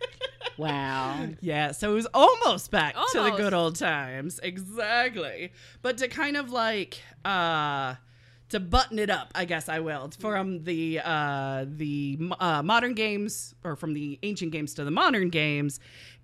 wow. 0.57 1.27
Yeah, 1.41 1.71
so 1.71 1.91
it 1.91 1.95
was 1.95 2.07
almost 2.13 2.71
back 2.71 2.95
to 3.11 3.21
the 3.21 3.31
good 3.31 3.53
old 3.53 3.75
times. 3.75 4.39
Exactly. 4.43 5.51
But 5.81 5.97
to 5.99 6.07
kind 6.07 6.37
of 6.37 6.49
like 6.51 7.01
uh 7.25 7.95
to 8.49 8.59
button 8.59 8.99
it 8.99 9.09
up, 9.09 9.31
I 9.33 9.45
guess 9.45 9.67
I 9.67 9.79
will. 9.79 10.11
From 10.19 10.63
the 10.63 10.99
uh 11.03 11.65
the 11.67 12.19
uh, 12.39 12.61
modern 12.61 12.93
games 12.93 13.55
or 13.63 13.75
from 13.75 13.93
the 13.93 14.19
ancient 14.21 14.51
games 14.51 14.73
to 14.75 14.83
the 14.83 14.91
modern 14.91 15.29
games, 15.29 15.79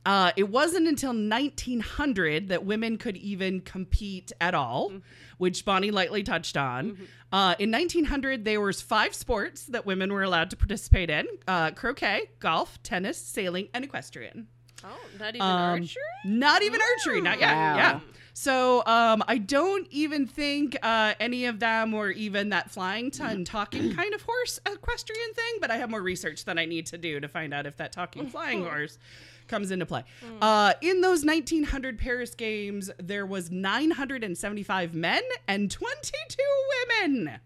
uh 0.05 0.31
it 0.35 0.49
wasn't 0.49 0.87
until 0.87 1.13
1900 1.13 2.47
that 2.49 2.65
women 2.65 2.97
could 2.97 3.17
even 3.17 3.61
compete 3.61 4.31
at 4.39 4.53
all, 4.55 4.91
which 5.37 5.65
Bonnie 5.65 5.91
lightly 5.91 6.23
touched 6.23 6.57
on. 6.57 6.97
Uh, 7.31 7.53
in 7.59 7.69
1900, 7.71 8.43
there 8.43 8.59
was 8.59 8.81
five 8.81 9.13
sports 9.13 9.65
that 9.65 9.85
women 9.85 10.11
were 10.11 10.23
allowed 10.23 10.49
to 10.49 10.57
participate 10.57 11.09
in: 11.09 11.27
uh, 11.47 11.71
croquet, 11.71 12.29
golf, 12.39 12.81
tennis, 12.81 13.17
sailing, 13.17 13.67
and 13.73 13.83
equestrian. 13.83 14.47
Oh, 14.83 14.87
not 15.19 15.35
even 15.35 15.41
Um, 15.41 15.49
archery. 15.81 16.01
Not 16.25 16.63
even 16.63 16.79
archery, 16.81 17.21
not 17.21 17.39
yet. 17.39 17.53
Wow. 17.53 17.75
Yeah. 17.75 17.99
So 18.33 18.83
um, 18.85 19.21
I 19.27 19.37
don't 19.37 19.85
even 19.91 20.25
think 20.25 20.77
uh, 20.81 21.13
any 21.19 21.43
of 21.45 21.59
them 21.59 21.91
were 21.91 22.11
even 22.11 22.49
that 22.49 22.71
flying 22.71 23.11
t- 23.11 23.21
and 23.21 23.45
talking 23.45 23.93
kind 23.93 24.13
of 24.13 24.21
horse 24.21 24.57
equestrian 24.65 25.33
thing, 25.33 25.55
but 25.59 25.69
I 25.69 25.77
have 25.77 25.89
more 25.89 26.01
research 26.01 26.45
that 26.45 26.57
I 26.57 26.63
need 26.63 26.85
to 26.87 26.97
do 26.97 27.19
to 27.19 27.27
find 27.27 27.53
out 27.53 27.65
if 27.65 27.75
that 27.77 27.91
talking 27.91 28.27
flying 28.29 28.63
horse 28.63 28.97
comes 29.49 29.71
into 29.71 29.85
play. 29.85 30.03
Uh, 30.41 30.73
in 30.81 31.01
those 31.01 31.25
1900 31.25 31.97
Paris 31.99 32.33
Games, 32.35 32.89
there 32.97 33.25
was 33.25 33.51
975 33.51 34.93
men 34.93 35.21
and 35.47 35.69
22 35.69 36.37
women. 37.01 37.39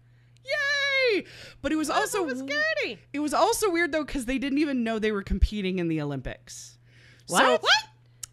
Yay! 0.44 1.24
But 1.62 1.72
it 1.72 1.76
was 1.76 1.90
also 1.90 2.22
was 2.24 2.38
Scary. 2.40 2.98
it 3.12 3.20
was 3.20 3.32
also 3.34 3.70
weird 3.70 3.92
though 3.92 4.04
because 4.04 4.26
they 4.26 4.38
didn't 4.38 4.58
even 4.58 4.84
know 4.84 4.98
they 4.98 5.12
were 5.12 5.22
competing 5.22 5.78
in 5.78 5.88
the 5.88 6.00
Olympics. 6.00 6.78
So, 7.26 7.34
What? 7.36 7.62
what? 7.62 7.72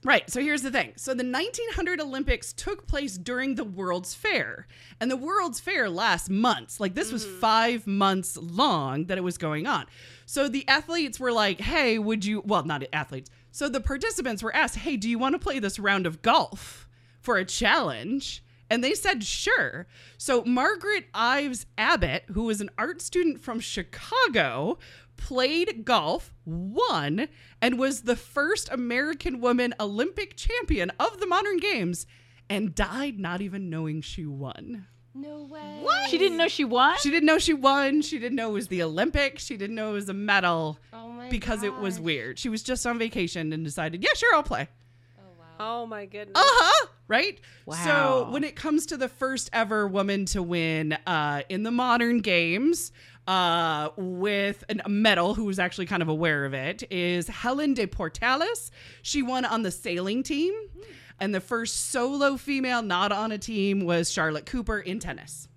Right. 0.03 0.27
So 0.31 0.41
here's 0.41 0.63
the 0.63 0.71
thing. 0.71 0.93
So 0.95 1.11
the 1.13 1.23
1900 1.23 2.01
Olympics 2.01 2.53
took 2.53 2.87
place 2.87 3.19
during 3.19 3.53
the 3.53 3.63
World's 3.63 4.15
Fair, 4.15 4.67
and 4.99 5.11
the 5.11 5.15
World's 5.15 5.59
Fair 5.59 5.89
lasts 5.91 6.27
months. 6.27 6.79
Like 6.79 6.95
this 6.95 7.11
was 7.11 7.23
five 7.25 7.85
months 7.85 8.35
long 8.35 9.05
that 9.05 9.19
it 9.19 9.21
was 9.21 9.37
going 9.37 9.67
on. 9.67 9.85
So 10.25 10.49
the 10.49 10.67
athletes 10.67 11.19
were 11.19 11.31
like, 11.31 11.61
"Hey, 11.61 11.99
would 11.99 12.25
you?" 12.25 12.41
Well, 12.43 12.63
not 12.65 12.83
athletes. 12.91 13.29
So 13.51 13.69
the 13.69 13.81
participants 13.81 14.41
were 14.41 14.55
asked, 14.55 14.77
"Hey, 14.77 14.97
do 14.97 15.09
you 15.09 15.19
want 15.19 15.33
to 15.33 15.39
play 15.39 15.59
this 15.59 15.77
round 15.79 16.07
of 16.07 16.21
golf 16.21 16.87
for 17.19 17.37
a 17.37 17.45
challenge?" 17.45 18.43
And 18.71 18.81
they 18.81 18.93
said, 18.93 19.25
sure. 19.25 19.85
So 20.17 20.45
Margaret 20.45 21.07
Ives 21.13 21.65
Abbott, 21.77 22.23
who 22.31 22.43
was 22.43 22.61
an 22.61 22.69
art 22.77 23.01
student 23.01 23.41
from 23.41 23.59
Chicago, 23.59 24.79
played 25.17 25.83
golf, 25.83 26.33
won, 26.45 27.27
and 27.61 27.77
was 27.77 28.03
the 28.03 28.15
first 28.15 28.69
American 28.71 29.41
woman 29.41 29.73
Olympic 29.77 30.37
champion 30.37 30.89
of 30.97 31.19
the 31.19 31.27
modern 31.27 31.57
games, 31.57 32.07
and 32.49 32.73
died 32.73 33.19
not 33.19 33.41
even 33.41 33.69
knowing 33.69 33.99
she 33.99 34.25
won. 34.25 34.87
No 35.13 35.43
way. 35.43 35.79
What? 35.81 36.09
She 36.09 36.17
didn't 36.17 36.37
know 36.37 36.47
she 36.47 36.63
won? 36.63 36.95
She 36.99 37.09
didn't 37.09 37.25
know 37.25 37.37
she 37.37 37.53
won. 37.53 38.01
She 38.01 38.17
didn't 38.17 38.35
know 38.35 38.49
it 38.49 38.53
was 38.53 38.67
the 38.69 38.81
Olympics. 38.83 39.45
She 39.45 39.57
didn't 39.57 39.75
know 39.75 39.89
it 39.89 39.93
was 39.93 40.09
a 40.09 40.13
medal 40.13 40.79
Oh 40.93 41.09
my 41.09 41.29
because 41.29 41.63
it 41.63 41.77
was 41.77 41.99
weird. 41.99 42.39
She 42.39 42.49
was 42.49 42.63
just 42.63 42.85
on 42.85 42.97
vacation 42.97 43.51
and 43.51 43.63
decided, 43.65 44.03
yeah, 44.03 44.13
sure, 44.15 44.33
I'll 44.33 44.43
play. 44.43 44.69
Oh 45.19 45.23
wow. 45.37 45.81
Oh 45.81 45.85
my 45.85 46.05
goodness. 46.05 46.37
Uh 46.37 46.41
huh. 46.43 46.87
Right. 47.07 47.41
Wow. 47.65 47.75
So 47.83 48.27
when 48.31 48.45
it 48.45 48.55
comes 48.55 48.85
to 48.87 48.97
the 48.97 49.09
first 49.09 49.49
ever 49.51 49.85
woman 49.85 50.25
to 50.27 50.41
win 50.41 50.93
uh, 51.05 51.41
in 51.49 51.63
the 51.63 51.71
modern 51.71 52.19
games 52.21 52.93
uh, 53.27 53.89
with 53.97 54.63
an, 54.69 54.81
a 54.85 54.89
medal, 54.89 55.33
who 55.33 55.43
was 55.43 55.59
actually 55.59 55.87
kind 55.87 56.01
of 56.01 56.07
aware 56.07 56.45
of 56.45 56.53
it, 56.53 56.83
is 56.89 57.27
Helen 57.27 57.73
de 57.73 57.85
Pourtalès. 57.85 58.71
She 59.01 59.21
won 59.21 59.43
on 59.43 59.61
the 59.63 59.71
sailing 59.71 60.23
team, 60.23 60.53
and 61.21 61.33
the 61.35 61.39
first 61.39 61.91
solo 61.91 62.35
female 62.35 62.81
not 62.81 63.11
on 63.11 63.31
a 63.31 63.37
team 63.37 63.85
was 63.85 64.11
Charlotte 64.11 64.47
Cooper 64.47 64.79
in 64.79 64.99
tennis. 64.99 65.47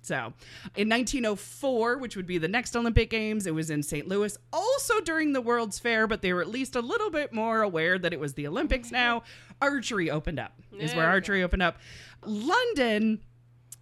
So, 0.00 0.32
in 0.76 0.88
1904, 0.88 1.98
which 1.98 2.16
would 2.16 2.26
be 2.26 2.38
the 2.38 2.48
next 2.48 2.74
Olympic 2.74 3.10
Games, 3.10 3.46
it 3.46 3.54
was 3.54 3.68
in 3.68 3.82
St. 3.82 4.08
Louis, 4.08 4.36
also 4.50 4.98
during 5.02 5.34
the 5.34 5.42
World's 5.42 5.78
Fair, 5.78 6.06
but 6.06 6.22
they 6.22 6.32
were 6.32 6.40
at 6.40 6.48
least 6.48 6.74
a 6.74 6.80
little 6.80 7.10
bit 7.10 7.34
more 7.34 7.60
aware 7.60 7.98
that 7.98 8.14
it 8.14 8.18
was 8.18 8.32
the 8.32 8.46
Olympics 8.46 8.90
now. 8.90 9.22
Archery 9.60 10.10
opened 10.10 10.40
up, 10.40 10.54
is 10.78 10.94
where 10.94 11.06
we 11.06 11.12
archery 11.12 11.42
opened 11.42 11.62
up. 11.62 11.76
London, 12.24 13.20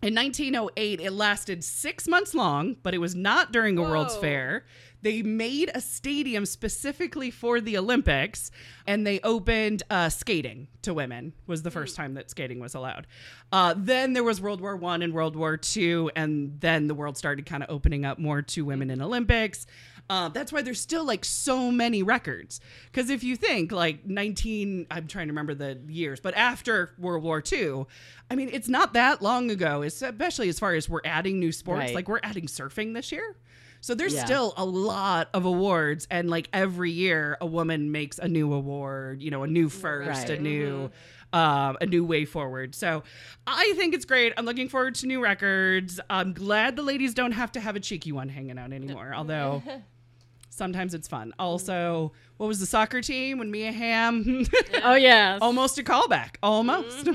in 0.03 0.15
1908, 0.15 1.01
it 1.01 1.13
lasted 1.13 1.63
six 1.63 2.09
months 2.09 2.35
long, 2.35 2.77
but 2.83 2.95
it 2.95 2.99
was 2.99 3.15
not 3.15 3.53
during 3.53 3.79
a 3.79 3.83
World's 3.83 4.17
Fair. 4.17 4.65
They 5.03 5.23
made 5.23 5.71
a 5.75 5.81
stadium 5.81 6.45
specifically 6.47 7.31
for 7.31 7.61
the 7.61 7.79
Olympics, 7.79 8.51
and 8.87 9.07
they 9.07 9.21
opened 9.21 9.83
uh, 9.91 10.09
skating 10.09 10.69
to 10.83 10.93
women. 10.93 11.33
Was 11.47 11.63
the 11.63 11.71
first 11.71 11.97
time 11.97 12.15
that 12.15 12.31
skating 12.31 12.59
was 12.59 12.75
allowed. 12.75 13.07
Uh, 13.53 13.75
then 13.77 14.13
there 14.13 14.25
was 14.25 14.41
World 14.41 14.61
War 14.61 14.77
One 14.77 15.03
and 15.03 15.13
World 15.13 15.37
War 15.37 15.57
Two, 15.57 16.11
and 16.17 16.61
then 16.61 16.89
the 16.89 16.95
world 16.95 17.17
started 17.17 17.47
kind 17.47 17.63
of 17.63 17.71
opening 17.71 18.05
up 18.05 18.19
more 18.19 18.43
to 18.43 18.65
women 18.65 18.91
in 18.91 19.01
Olympics. 19.01 19.67
Uh, 20.11 20.29
that's 20.31 20.53
why 20.53 20.63
there's 20.63 20.81
still 20.81 21.05
like 21.05 21.25
so 21.25 21.71
many 21.71 22.03
records. 22.03 22.61
Because 22.91 23.11
if 23.11 23.23
you 23.23 23.37
think 23.37 23.73
like 23.73 24.07
19, 24.07 24.87
I'm 24.91 25.07
trying 25.07 25.27
to 25.27 25.33
remember 25.33 25.55
the 25.55 25.79
years, 25.87 26.19
but 26.19 26.35
after 26.35 26.95
World 26.99 27.23
War 27.23 27.43
II, 27.53 27.85
I 28.31 28.35
mean, 28.35 28.49
it's 28.53 28.69
not 28.69 28.95
that 28.95 29.21
long 29.21 29.51
ago, 29.51 29.83
especially 29.83 30.49
as 30.49 30.59
far 30.59 30.75
as 30.75 30.89
we're 30.89 31.03
adding 31.05 31.39
new 31.39 31.53
sports. 31.53 31.81
Right. 31.81 31.95
Like 31.95 32.09
we're 32.09 32.21
adding 32.23 32.47
surfing 32.47 32.95
this 32.95 33.13
year. 33.13 33.37
So 33.81 33.95
there's 33.95 34.15
Yeah. 34.15 34.25
still 34.25 34.55
a 34.57 34.65
lot 34.65 35.29
of 35.33 35.45
awards, 35.45 36.07
and 36.11 36.29
like 36.29 36.49
every 36.53 36.91
year, 36.91 37.37
a 37.41 37.47
woman 37.47 37.93
makes 37.93 38.19
a 38.19 38.27
new 38.29 38.53
award, 38.53 39.23
you 39.23 39.31
know, 39.31 39.43
a 39.45 39.47
new 39.47 39.69
first, 39.69 40.29
a 40.29 40.33
Right. 40.35 40.43
new 40.43 40.91
um, 41.31 41.77
a 41.83 41.85
new 41.87 42.05
way 42.07 42.25
forward. 42.25 42.75
So 42.75 43.03
I 43.47 43.75
think 43.77 43.93
it's 43.95 44.07
great. 44.07 44.33
I'm 44.39 44.47
looking 44.47 44.71
forward 44.71 44.95
to 44.97 45.07
new 45.07 45.23
records. 45.23 46.01
I'm 46.09 46.33
glad 46.33 46.75
the 46.75 46.83
ladies 46.83 47.13
don't 47.13 47.33
have 47.33 47.53
to 47.53 47.61
have 47.61 47.77
a 47.77 47.81
cheeky 47.81 48.13
one 48.13 48.31
hanging 48.31 48.59
out 48.59 48.73
anymore, 48.73 49.13
although 49.15 49.63
sometimes 50.51 50.95
it's 50.95 51.07
fun. 51.07 51.35
Also, 51.39 52.13
what 52.39 52.47
was 52.47 52.61
the 52.61 52.67
soccer 52.67 53.03
team 53.03 53.37
when 53.39 53.51
Mia 53.51 53.73
Hamm? 53.73 54.47
Oh 54.83 54.95
yes. 54.95 55.39
almost 55.43 55.79
a 55.79 55.83
callback. 55.83 56.37
Almost. 56.43 57.07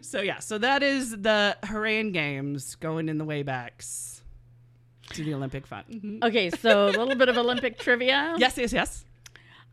So 0.00 0.20
yeah, 0.22 0.38
so 0.38 0.58
that 0.58 0.82
is 0.82 1.10
the 1.10 1.56
Heraean 1.62 2.12
Games 2.12 2.74
going 2.76 3.08
in 3.08 3.18
the 3.18 3.24
waybacks 3.24 4.20
to 5.10 5.22
the 5.24 5.34
Olympic 5.34 5.66
fun. 5.66 6.20
Okay, 6.22 6.48
so 6.50 6.86
a 6.86 6.90
little 6.90 7.14
bit 7.16 7.28
of 7.28 7.36
Olympic 7.36 7.78
trivia. 7.78 8.34
Yes, 8.38 8.56
yes, 8.56 8.72
yes. 8.72 9.04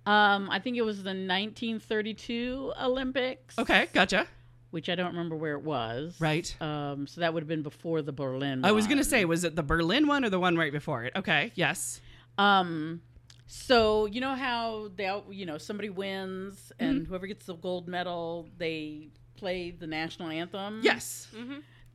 Um, 0.06 0.50
I 0.50 0.60
think 0.60 0.78
it 0.78 0.82
was 0.82 1.04
the 1.04 1.10
1932 1.14 2.74
Olympics. 2.82 3.58
Okay, 3.58 3.88
gotcha. 3.94 4.28
Which 4.72 4.90
I 4.90 4.96
don't 4.96 5.08
remember 5.08 5.36
where 5.36 5.54
it 5.54 5.64
was. 5.64 6.16
Right. 6.20 6.56
Um, 6.62 7.08
so 7.08 7.22
that 7.22 7.34
would 7.34 7.42
have 7.44 7.48
been 7.48 7.64
before 7.64 8.02
the 8.02 8.12
Berlin. 8.12 8.64
I 8.66 8.72
was 8.72 8.84
one. 8.86 8.90
gonna 8.92 9.04
say, 9.04 9.26
was 9.26 9.44
it 9.44 9.56
the 9.56 9.64
Berlin 9.64 10.08
one 10.08 10.24
or 10.24 10.30
the 10.30 10.40
one 10.40 10.56
right 10.58 10.72
before 10.72 11.04
it? 11.06 11.14
Okay, 11.16 11.52
yes. 11.56 12.02
Um, 12.38 13.02
so 13.48 14.06
you 14.06 14.22
know 14.22 14.36
how 14.36 14.90
they, 14.96 15.12
you 15.32 15.46
know, 15.46 15.58
somebody 15.58 15.90
wins 15.90 16.72
and 16.80 17.02
Mm-hmm. 17.02 17.10
whoever 17.10 17.28
gets 17.28 17.46
the 17.48 17.56
gold 17.56 17.88
medal, 17.88 18.48
they 18.58 19.10
play 19.40 19.72
the 19.72 19.88
national 19.88 20.30
anthem. 20.30 20.82
Yes. 20.84 21.28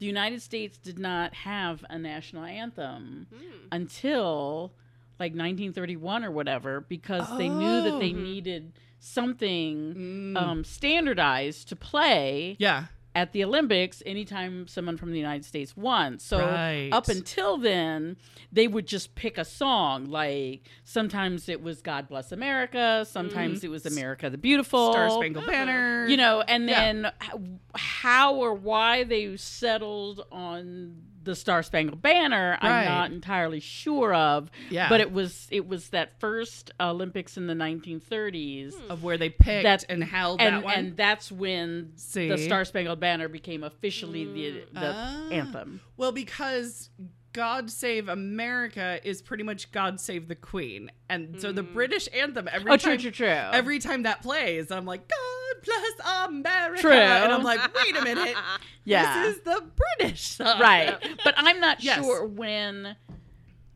The 0.00 0.06
United 0.06 0.42
States 0.42 0.76
did 0.78 0.98
not 0.98 1.34
have 1.34 1.84
a 1.88 1.98
national 1.98 2.44
anthem 2.44 3.26
Hmm. 3.32 3.68
until 3.72 4.72
like 5.20 5.32
1931 5.32 6.24
or 6.24 6.30
whatever 6.30 6.80
because 6.80 7.28
they 7.38 7.48
knew 7.48 7.82
that 7.82 7.94
Oh. 7.94 7.98
they 8.00 8.12
needed 8.12 8.72
something 8.98 9.94
Mm. 9.94 10.36
um, 10.36 10.64
standardized 10.64 11.68
to 11.68 11.76
play 11.76 12.56
Yeah. 12.58 12.86
At 13.14 13.32
the 13.32 13.44
Olympics 13.44 14.02
anytime 14.04 14.66
someone 14.66 14.96
from 14.96 15.12
the 15.12 15.18
United 15.18 15.44
States 15.44 15.76
won. 15.76 16.18
So 16.18 16.38
Right. 16.38 16.88
up 16.92 17.08
until 17.08 17.56
then, 17.58 18.16
they 18.52 18.66
would 18.66 18.86
just 18.86 19.14
pick 19.14 19.38
a 19.38 19.44
song. 19.44 20.06
Like 20.06 20.62
sometimes 20.84 21.48
it 21.48 21.62
was 21.62 21.80
God 21.82 22.08
Bless 22.08 22.32
America, 22.32 23.06
sometimes 23.08 23.62
it 23.64 23.70
was 23.70 23.86
America 23.86 24.28
the 24.30 24.38
Beautiful. 24.38 24.88
Mm. 24.88 24.92
Star 24.92 25.10
Spangled 25.10 25.46
Banner. 25.46 26.06
You 26.08 26.16
know, 26.16 26.40
and 26.42 26.68
then 26.68 27.10
h- 27.22 27.40
how 27.74 28.34
or 28.34 28.52
why 28.54 29.04
they 29.04 29.36
settled 29.36 30.26
on 30.32 30.96
the 31.24 31.34
Star 31.34 31.62
Spangled 31.62 32.00
Banner, 32.02 32.58
Right. 32.62 32.70
I'm 32.80 32.84
not 32.84 33.10
entirely 33.10 33.60
sure 33.60 34.14
of. 34.14 34.50
Yeah. 34.70 34.88
But 34.88 35.00
it 35.00 35.10
was 35.12 35.48
it 35.50 35.66
was 35.66 35.88
that 35.88 36.20
first 36.20 36.70
Olympics 36.78 37.36
in 37.36 37.46
the 37.46 37.54
1930s 37.54 38.74
of 38.88 39.02
where 39.02 39.16
they 39.18 39.30
picked 39.30 39.64
That- 39.64 39.84
and 39.88 40.04
held 40.04 40.40
and 40.40 40.56
that 40.56 40.64
one. 40.64 40.74
and 40.74 40.96
that's 40.96 41.32
when 41.32 41.92
See? 41.96 42.28
the 42.28 42.38
Star 42.38 42.64
Spangled 42.64 43.00
Banner 43.00 43.28
became 43.28 43.64
officially 43.64 44.24
the 44.24 44.64
the 44.72 44.92
Ah. 44.94 45.28
anthem. 45.30 45.80
Well, 45.96 46.12
because 46.12 46.90
God 47.34 47.68
Save 47.68 48.08
America 48.08 49.00
is 49.04 49.20
pretty 49.20 49.42
much 49.42 49.70
God 49.72 50.00
Save 50.00 50.28
the 50.28 50.36
Queen. 50.36 50.90
And 51.10 51.40
so 51.40 51.52
the 51.52 51.62
hmm. 51.62 51.74
British 51.74 52.08
anthem 52.14 52.48
every 52.50 52.70
Oh, 52.70 52.76
time 52.76 52.96
true, 52.96 53.10
true, 53.10 53.26
true. 53.26 53.26
every 53.26 53.80
time 53.80 54.04
that 54.04 54.22
plays, 54.22 54.70
I'm 54.70 54.86
like, 54.86 55.06
God 55.08 55.64
bless 55.64 56.28
America. 56.28 56.80
True. 56.80 56.92
And 56.92 57.32
I'm 57.32 57.42
like, 57.42 57.60
wait 57.74 57.96
a 57.96 58.02
minute. 58.02 58.36
Yeah. 58.86 59.22
This 59.22 59.36
is 59.36 59.42
the 59.44 59.64
British 59.98 60.20
song. 60.20 60.60
right, 60.60 60.94
but 61.24 61.32
I'm 61.38 61.58
not 61.58 61.82
Yes. 61.82 62.04
sure 62.04 62.26
when 62.26 62.96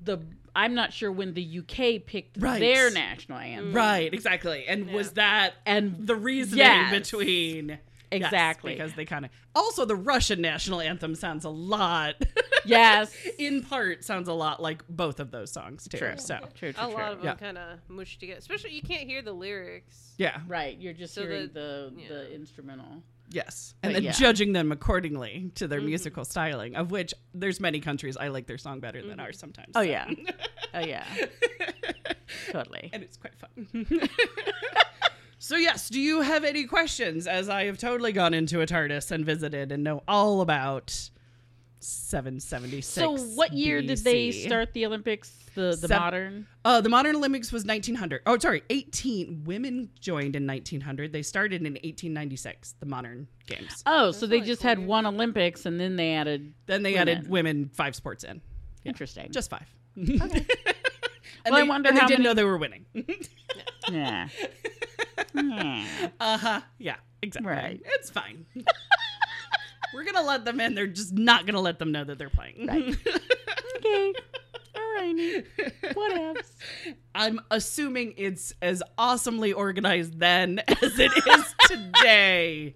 the 0.03 0.18
I'm 0.55 0.75
not 0.75 0.92
sure 0.92 1.11
when 1.11 1.33
the 1.33 1.61
UK 1.61 2.05
picked 2.05 2.37
Right. 2.38 2.61
their 2.61 2.90
national 2.90 3.38
anthem. 3.38 3.73
Right, 3.73 4.12
exactly. 4.12 4.66
And 4.68 4.90
hmm. 4.90 4.94
was 4.94 5.12
that 5.12 5.55
And 5.64 6.07
the 6.07 6.14
reasoning 6.14 6.59
Yes. 6.59 6.92
between 6.92 7.79
Yes, 8.11 8.25
Exactly. 8.25 8.73
because 8.75 8.94
they 8.94 9.05
kind 9.05 9.25
of 9.25 9.31
also 9.55 9.85
the 9.85 9.97
Russian 9.97 10.40
national 10.40 10.81
anthem 10.81 11.14
sounds 11.14 11.44
a 11.44 11.51
lot 11.51 12.14
Yes. 12.64 13.14
in 13.38 13.62
part 13.62 14.05
sounds 14.05 14.29
a 14.29 14.33
lot 14.33 14.61
like 14.62 14.83
both 14.88 15.21
of 15.21 15.31
those 15.31 15.51
songs 15.53 15.87
too. 15.88 15.99
True. 15.99 16.14
So 16.16 16.38
True, 16.55 16.73
true, 16.73 16.85
A 16.85 16.88
lot 16.88 17.12
of 17.12 17.18
them 17.18 17.27
Yeah. 17.27 17.35
kind 17.35 17.59
of 17.59 17.79
mushed 17.88 18.21
together. 18.21 18.38
Especially 18.38 18.73
you 18.73 18.83
can't 18.83 19.03
hear 19.09 19.23
the 19.23 19.33
lyrics. 19.33 20.14
yeah, 20.18 20.40
Right, 20.47 20.79
you're 20.79 20.92
just 20.94 21.14
So 21.14 21.23
hearing 21.23 21.51
the 21.53 21.92
the- 21.94 22.09
the, 22.09 22.35
instrumental. 22.35 23.03
yes, 23.31 23.75
and 23.83 23.90
But 23.92 23.94
then 23.94 24.05
yeah. 24.05 24.12
judging 24.12 24.53
them 24.53 24.73
accordingly 24.73 25.51
to 25.57 25.68
their 25.68 25.79
mm-hmm. 25.81 25.88
musical 25.88 26.25
styling, 26.25 26.77
of 26.77 26.90
which 26.90 27.14
there's 27.35 27.61
many 27.61 27.81
countries 27.81 28.16
I 28.16 28.29
like 28.29 28.47
their 28.47 28.59
song 28.59 28.81
better 28.81 29.01
than 29.01 29.12
mm-hmm. 29.12 29.21
ours 29.21 29.38
sometimes. 29.38 29.73
Oh 29.75 29.83
so. 29.83 29.88
yeah. 29.88 30.11
Oh 30.75 30.81
yeah. 30.81 31.05
totally. 32.51 32.90
and 32.92 33.03
it's 33.03 33.16
quite 33.16 33.35
fun. 33.38 33.87
so 35.38 35.57
yes, 35.57 35.88
do 35.88 36.01
you 36.01 36.20
have 36.22 36.44
any 36.44 36.64
questions? 36.64 37.27
As 37.27 37.48
I 37.48 37.64
have 37.66 37.79
totally 37.79 38.12
gone 38.12 38.35
into 38.35 38.61
a 38.61 38.66
TARDIS 38.66 39.11
and 39.11 39.24
visited 39.24 39.72
and 39.72 39.83
know 39.85 40.03
all 40.09 40.40
about 40.40 41.11
776. 41.81 42.87
So 42.87 43.16
what 43.35 43.53
year 43.53 43.81
did 43.83 43.98
they 43.98 44.31
start 44.33 44.72
the 44.72 44.87
Olympics? 44.87 45.33
The 45.55 45.70
the 45.81 45.88
Sev- 45.88 46.01
modern? 46.01 46.46
Uh, 46.64 46.81
the 46.81 46.88
modern 46.88 47.16
Olympics 47.16 47.51
was 47.51 47.64
1900. 47.64 48.22
Oh, 48.27 48.38
sorry, 48.38 48.62
18. 48.70 49.42
Women 49.44 49.90
joined 50.01 50.37
in 50.37 50.46
1900. 50.46 51.12
They 51.12 51.22
started 51.22 51.62
in 51.62 51.72
1896. 51.72 52.74
The 52.81 52.87
modern 52.87 53.27
games. 53.46 53.83
Oh, 53.87 54.11
so 54.12 54.27
they 54.27 54.40
just 54.40 54.62
four 54.62 54.68
had 54.68 54.79
one 54.87 55.07
Olympics 55.07 55.66
and 55.66 55.81
then 55.81 55.96
they 55.96 56.14
added 56.14 56.53
Then 56.66 56.83
they 56.83 56.92
women. 56.92 57.09
added 57.09 57.29
women 57.31 57.70
five 57.74 57.96
sports 57.96 58.24
in. 58.24 58.40
interesting. 58.85 59.31
Just 59.33 59.51
five. 59.51 59.66
and 59.96 60.20
Well, 60.20 61.55
I 61.55 61.62
they, 61.62 61.68
wonder 61.68 61.88
and 61.88 61.96
they 61.98 62.03
didn't 62.03 62.11
many- 62.20 62.24
know 62.24 62.35
they 62.35 62.44
were 62.44 62.59
winning. 62.59 62.85
yeah. 63.90 64.29
Yeah. 65.34 65.84
Uh 66.20 66.38
huh. 66.38 66.60
Yeah, 66.78 66.96
exactly. 67.22 67.50
Right. 67.52 67.80
It's 67.84 68.10
fine. 68.10 68.46
We're 69.94 70.04
gonna 70.04 70.22
let 70.26 70.44
them 70.44 70.60
in. 70.60 70.74
They're 70.74 70.86
just 70.86 71.12
not 71.14 71.46
gonna 71.46 71.60
let 71.60 71.78
them 71.78 71.92
know 71.92 72.04
that 72.04 72.18
they're 72.18 72.30
playing. 72.30 72.96
Okay. 73.78 74.12
All 74.74 74.94
righty. 74.96 75.44
Whatevs. 75.84 76.50
I'm 77.14 77.40
assuming 77.50 78.14
it's 78.16 78.52
as 78.60 78.82
awesomely 78.98 79.52
organized 79.52 80.18
then 80.18 80.58
as 80.82 80.98
it 80.98 81.12
is 81.28 81.54
today. 81.68 82.74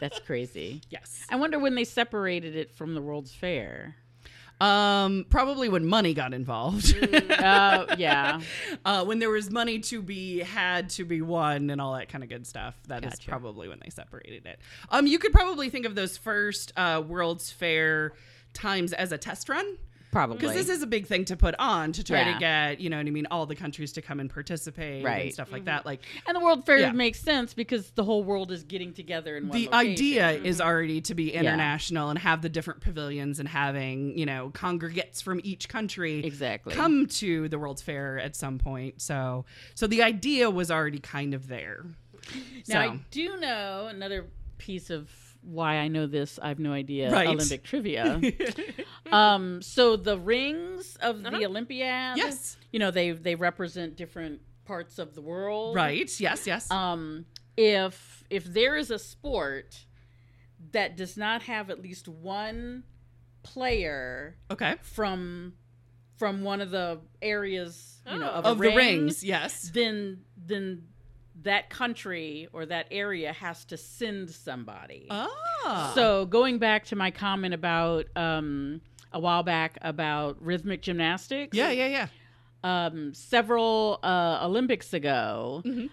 That's 0.00 0.18
crazy. 0.20 0.82
yes. 0.90 1.24
I 1.30 1.36
wonder 1.36 1.58
when 1.60 1.74
they 1.76 1.84
separated 1.84 2.56
it 2.56 2.72
from 2.74 2.94
the 2.94 3.00
World's 3.00 3.32
Fair. 3.32 3.94
Um, 4.60 5.26
probably 5.28 5.68
when 5.68 5.86
money 5.86 6.14
got 6.14 6.32
involved. 6.32 6.96
Oh, 7.38 7.86
yeah. 7.98 8.40
uh, 8.84 9.04
when 9.04 9.18
there 9.18 9.30
was 9.30 9.50
money 9.50 9.80
to 9.80 10.00
be 10.00 10.40
had 10.40 10.88
to 10.90 11.04
be 11.04 11.20
won 11.20 11.68
and 11.70 11.80
all 11.80 11.94
that 11.94 12.08
kind 12.08 12.24
of 12.24 12.30
good 12.30 12.46
stuff. 12.46 12.74
That 12.88 13.04
is 13.04 13.10
Gotcha. 13.10 13.28
probably 13.28 13.68
when 13.68 13.80
they 13.84 13.90
separated 13.90 14.46
it. 14.46 14.58
Um, 14.90 15.06
you 15.06 15.18
could 15.18 15.32
probably 15.32 15.68
think 15.68 15.84
of 15.84 15.94
those 15.94 16.16
first 16.16 16.72
uh, 16.76 17.02
World's 17.06 17.50
Fair 17.50 18.14
times 18.54 18.92
as 18.92 19.12
a 19.12 19.18
test 19.18 19.48
run. 19.48 19.76
Probably. 20.12 20.38
Because 20.38 20.54
this 20.54 20.68
is 20.68 20.82
a 20.82 20.86
big 20.86 21.06
thing 21.06 21.24
to 21.26 21.36
put 21.36 21.54
on 21.58 21.92
to 21.92 22.02
try 22.04 22.20
Yeah. 22.20 22.32
to 22.34 22.38
get, 22.38 22.80
you 22.80 22.88
know 22.88 22.96
what 22.96 23.06
I 23.06 23.10
mean, 23.10 23.26
all 23.30 23.44
the 23.46 23.54
countries 23.56 23.92
to 23.94 24.02
come 24.02 24.20
and 24.20 24.30
participate 24.30 25.04
right. 25.04 25.12
and 25.12 25.22
Right. 25.24 25.32
stuff 25.34 25.52
like 25.52 25.62
mm-hmm. 25.62 25.66
that. 25.66 25.86
Like 25.86 26.00
and 26.26 26.34
the 26.34 26.40
World 26.40 26.64
Fair 26.64 26.78
Yeah. 26.78 26.92
makes 26.92 27.20
sense 27.20 27.54
because 27.54 27.90
the 27.90 28.04
whole 28.04 28.24
world 28.24 28.50
is 28.50 28.62
getting 28.62 28.92
together 28.92 29.36
in 29.36 29.48
one 29.48 29.58
the 29.58 29.66
location. 29.66 29.90
idea 29.92 30.30
is 30.30 30.58
mm-hmm. 30.58 30.66
already 30.68 31.00
to 31.02 31.14
be 31.14 31.32
international 31.32 32.10
and 32.10 32.18
have 32.18 32.42
the 32.42 32.48
different 32.48 32.80
pavilions 32.80 33.38
and 33.40 33.48
having, 33.48 34.16
you 34.16 34.26
know, 34.26 34.50
congregates 34.54 35.20
from 35.20 35.40
each 35.44 35.68
country 35.68 36.24
Exactly. 36.24 36.74
come 36.74 37.06
to 37.06 37.48
the 37.48 37.58
World's 37.58 37.82
Fair 37.82 38.18
at 38.18 38.34
some 38.36 38.58
point. 38.58 39.02
So 39.02 39.44
so 39.74 39.86
the 39.86 40.02
idea 40.02 40.50
was 40.50 40.70
already 40.70 40.98
kind 40.98 41.34
of 41.34 41.48
there. 41.48 41.84
Now, 42.68 42.74
so 42.74 42.78
I 42.78 42.98
do 43.10 43.36
know 43.38 43.86
another 43.88 44.26
piece 44.58 44.90
of 44.90 45.08
why 45.46 45.76
I 45.76 45.88
know 45.88 46.06
this. 46.06 46.38
I 46.42 46.48
have 46.48 46.58
no 46.58 46.72
idea. 46.72 47.10
Right. 47.10 47.28
Olympic 47.28 47.62
trivia. 47.62 48.20
um, 49.12 49.62
so 49.62 49.96
the 49.96 50.18
rings 50.18 50.96
of 51.00 51.24
Uh-huh. 51.24 51.38
the 51.38 51.46
Olympiad. 51.46 52.16
Yes. 52.18 52.56
You 52.72 52.78
know 52.80 52.90
they 52.90 53.12
they 53.12 53.34
represent 53.36 53.96
different 53.96 54.40
parts 54.64 54.98
of 54.98 55.14
the 55.14 55.20
world. 55.22 55.76
right. 55.76 56.10
Yes, 56.20 56.46
yes. 56.46 56.70
Um, 56.70 57.26
if 57.56 58.24
if 58.28 58.44
there 58.44 58.76
is 58.76 58.90
a 58.90 58.98
sport 58.98 59.86
that 60.72 60.96
does 60.96 61.16
not 61.16 61.42
have 61.42 61.70
at 61.70 61.80
least 61.80 62.08
one 62.08 62.82
player 63.42 64.36
okay. 64.50 64.74
from 64.82 65.54
from 66.16 66.42
one 66.42 66.60
of 66.62 66.70
the 66.70 66.98
areas, 67.20 68.00
you 68.10 68.18
know, 68.18 68.26
of, 68.26 68.46
Of 68.46 68.56
a 68.58 68.62
the 68.62 68.68
ring, 68.68 68.76
rings, 68.76 69.22
yes. 69.22 69.70
then 69.72 70.22
then 70.36 70.88
that 71.42 71.68
country 71.70 72.48
or 72.52 72.64
that 72.66 72.86
area 72.90 73.32
has 73.32 73.64
to 73.66 73.76
send 73.76 74.30
somebody. 74.30 75.06
Ah. 75.10 75.92
So 75.94 76.24
going 76.26 76.58
back 76.58 76.84
to 76.86 76.96
my 76.96 77.10
comment 77.10 77.52
about 77.54 78.06
um, 78.16 78.80
a 79.12 79.20
while 79.20 79.42
back 79.42 79.78
about 79.82 80.40
rhythmic 80.40 80.82
gymnastics, 80.82 81.56
yeah, 81.56 81.70
yeah, 81.70 81.86
yeah. 81.88 82.06
um, 82.86 83.12
several 83.14 83.98
uh, 84.02 84.40
Olympics 84.42 84.92
ago, 84.94 85.62
Mhm. 85.64 85.90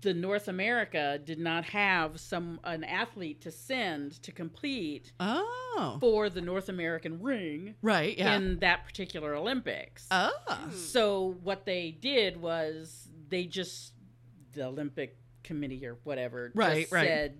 the 0.00 0.14
North 0.14 0.48
America 0.48 1.18
did 1.22 1.38
not 1.38 1.64
have 1.66 2.18
some 2.18 2.58
an 2.64 2.84
athlete 2.84 3.40
to 3.42 3.50
send 3.50 4.22
to 4.22 4.32
complete. 4.32 5.12
Oh. 5.20 5.96
for 6.00 6.28
the 6.28 6.40
North 6.42 6.68
American 6.68 7.22
ring 7.22 7.74
Right, 7.82 8.16
yeah. 8.18 8.36
in 8.36 8.58
that 8.60 8.84
particular 8.84 9.34
Olympics. 9.34 10.06
oh. 10.10 10.32
So 10.74 11.36
what 11.42 11.64
they 11.66 11.90
did 11.90 12.40
was 12.40 13.08
they 13.28 13.44
just 13.46 13.92
the 14.52 14.64
Olympic 14.66 15.16
committee 15.42 15.84
or 15.86 15.96
whatever 16.04 16.52
Right, 16.54 16.82
just 16.82 16.92
right. 16.92 17.06
said 17.06 17.38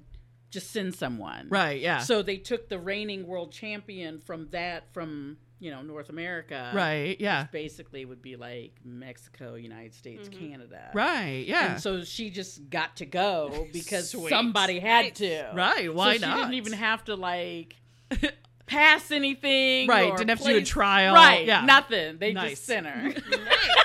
just 0.51 0.71
send 0.71 0.95
someone. 0.95 1.47
Right, 1.49 1.81
yeah. 1.81 2.01
So 2.01 2.23
they 2.23 2.37
took 2.37 2.69
the 2.69 2.79
reigning 2.79 3.27
world 3.27 3.53
champion 3.53 4.21
from 4.21 4.49
that 4.51 4.93
from, 4.93 5.39
you 5.61 5.71
know, 5.71 5.81
North 5.81 6.11
America. 6.11 6.71
right, 6.75 7.17
yeah. 7.19 7.47
Basically 7.51 8.05
would 8.05 8.21
be 8.21 8.37
like 8.37 8.73
Mexico, 8.85 9.55
United 9.55 9.95
States, 9.95 10.29
mm-hmm. 10.29 10.51
Canada. 10.51 10.91
Right, 10.93 11.45
yeah. 11.47 11.73
And 11.73 11.81
so 11.81 12.05
she 12.05 12.29
just 12.29 12.69
got 12.69 12.97
to 12.97 13.07
go 13.07 13.67
because 13.73 14.11
Sweet. 14.11 14.29
somebody 14.29 14.79
had 14.79 15.15
to. 15.17 15.53
right, 15.55 15.93
why 15.93 16.19
so 16.19 16.27
not? 16.27 16.37
She 16.37 16.41
didn't 16.43 16.55
even 16.55 16.73
have 16.75 17.03
to 17.05 17.15
like 17.17 17.77
pass 18.67 19.11
anything. 19.11 19.89
Right, 19.89 20.11
or 20.11 20.19
didn't 20.19 20.31
have 20.31 20.41
to 20.43 20.49
do 20.53 20.57
a 20.59 20.63
trial. 20.63 21.15
Right, 21.15 21.47
Yeah. 21.47 21.65
nothing. 21.65 22.19
They 22.19 22.35
Nice. 22.35 22.51
just 22.51 22.67
sent 22.67 22.87
her. 22.87 23.15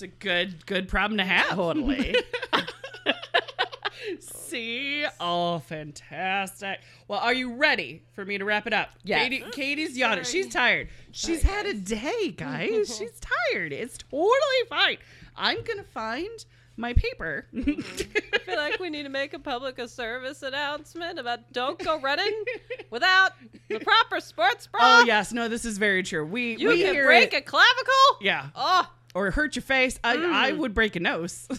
It's 0.00 0.02
a 0.04 0.06
good 0.06 0.64
good 0.64 0.86
problem 0.86 1.18
to 1.18 1.24
have. 1.24 1.48
totally. 1.56 2.14
See? 4.20 5.04
Oh, 5.18 5.58
fantastic. 5.58 6.78
Well, 7.08 7.18
are 7.18 7.34
you 7.34 7.56
ready 7.56 8.02
for 8.14 8.24
me 8.24 8.38
to 8.38 8.44
wrap 8.44 8.68
it 8.68 8.72
up? 8.72 8.90
Yes. 9.02 9.22
Katie, 9.24 9.44
Katie's 9.50 9.98
yawning. 9.98 10.22
She's 10.22 10.46
tired. 10.48 10.88
She's 11.10 11.42
had 11.42 11.66
a 11.66 11.74
day, 11.74 12.30
guys. 12.36 12.96
She's 12.98 13.20
tired. 13.52 13.72
It's 13.72 13.98
totally 13.98 14.30
fine. 14.68 14.98
I'm 15.36 15.62
going 15.64 15.78
to 15.78 15.84
find 15.84 16.44
my 16.76 16.92
paper. 16.94 17.46
I 17.56 18.38
feel 18.38 18.56
like 18.56 18.78
we 18.78 18.90
need 18.90 19.02
to 19.02 19.08
make 19.08 19.34
a 19.34 19.38
public 19.40 19.80
a 19.80 19.88
service 19.88 20.42
announcement 20.44 21.18
about 21.18 21.52
don't 21.52 21.78
go 21.78 22.00
running 22.00 22.44
without 22.90 23.32
the 23.68 23.80
proper 23.80 24.20
sports 24.20 24.68
bra. 24.68 24.80
oh, 24.80 25.04
yes. 25.06 25.32
No, 25.32 25.48
this 25.48 25.64
is 25.64 25.76
very 25.76 26.04
true. 26.04 26.24
We, 26.24 26.56
You 26.56 26.68
we 26.68 26.82
can 26.84 26.94
hear 26.94 27.04
break 27.06 27.34
it- 27.34 27.38
a 27.38 27.42
clavicle. 27.42 28.18
Yeah. 28.20 28.46
Oh, 28.54 28.88
Or 29.14 29.30
hurt 29.30 29.56
your 29.56 29.62
face. 29.62 29.98
I, 30.04 30.12
I 30.14 30.52
Mm. 30.52 30.58
would 30.58 30.74
break 30.74 30.94
a 30.96 31.00
nose. 31.00 31.48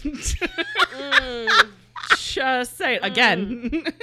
Just 2.16 2.76
say 2.78 2.94
it 2.96 3.04
again. 3.04 3.84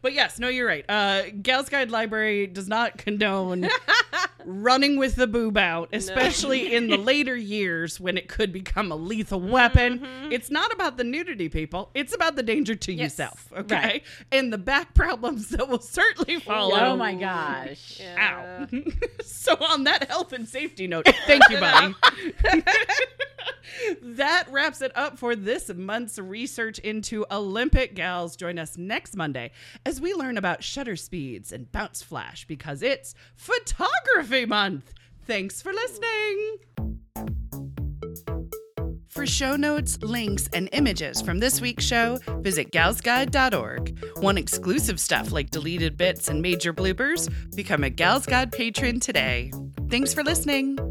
but 0.00 0.12
yes, 0.12 0.38
no, 0.38 0.48
you're 0.48 0.66
right. 0.66 0.84
Uh, 0.88 1.22
Gals 1.42 1.68
Guide 1.68 1.90
Library 1.90 2.46
does 2.46 2.68
not 2.68 2.98
condone 2.98 3.68
running 4.44 4.96
with 4.98 5.16
the 5.16 5.26
boob 5.26 5.56
out, 5.56 5.88
especially 5.92 6.74
in 6.74 6.88
the 6.88 6.96
later 6.96 7.36
years 7.36 8.00
when 8.00 8.16
it 8.16 8.28
could 8.28 8.52
become 8.52 8.92
a 8.92 8.96
lethal 8.96 9.40
weapon. 9.40 10.06
It's 10.30 10.50
not 10.50 10.72
about 10.72 10.96
the 10.96 11.04
nudity, 11.04 11.48
people. 11.48 11.90
It's 11.94 12.14
about 12.14 12.36
the 12.36 12.42
danger 12.42 12.74
to 12.74 12.92
yourself, 12.92 13.52
okay? 13.56 13.74
Right. 13.74 14.04
And 14.32 14.52
the 14.52 14.58
back 14.58 14.94
problems 14.94 15.50
that 15.50 15.68
will 15.68 15.80
certainly 15.80 16.38
follow. 16.40 16.78
oh 16.78 16.96
my 16.96 17.14
gosh. 17.14 18.00
yeah. 18.00 18.66
Ow. 18.70 18.80
so 19.24 19.56
on 19.56 19.84
that 19.84 20.08
health 20.08 20.32
and 20.32 20.48
safety 20.48 20.86
note, 20.86 21.06
thank 21.26 21.48
you, 21.50 21.58
buddy. 21.58 21.94
that 24.02 24.46
wraps 24.50 24.80
it 24.80 24.92
up 24.96 25.18
for 25.18 25.36
this 25.36 25.70
month's 25.74 26.18
research 26.18 26.78
into 26.80 27.26
Olympic 27.30 27.94
gals. 27.94 28.36
Join 28.36 28.58
us 28.58 28.76
next 28.76 29.16
Monday 29.16 29.50
as 29.88 30.02
we 30.02 30.12
learn 30.12 30.36
about 30.36 30.62
shutter 30.62 30.96
speeds 30.96 31.50
and 31.50 31.72
bounce 31.72 32.02
flash 32.02 32.44
because 32.46 32.82
it's 32.82 33.14
photography 33.36 34.44
month. 34.44 34.92
Thanks 35.26 35.62
for 35.62 35.72
listening. 35.72 36.58
For 39.08 39.26
show 39.26 39.56
notes, 39.56 39.98
links, 40.02 40.46
and 40.52 40.68
images 40.72 41.22
from 41.22 41.38
this 41.38 41.62
week's 41.62 41.84
show, 41.84 42.18
visit 42.40 42.70
galsguide.org. 42.70 43.98
Want 44.18 44.38
exclusive 44.38 45.00
stuff 45.00 45.32
like 45.32 45.48
deleted 45.48 45.96
bits 45.96 46.28
and 46.28 46.42
major 46.42 46.74
bloopers? 46.74 47.32
Become 47.56 47.82
a 47.82 47.90
Gals 47.90 48.26
Guide 48.26 48.52
patron 48.52 49.00
today. 49.00 49.50
Thanks 49.88 50.12
for 50.12 50.22
listening. 50.22 50.87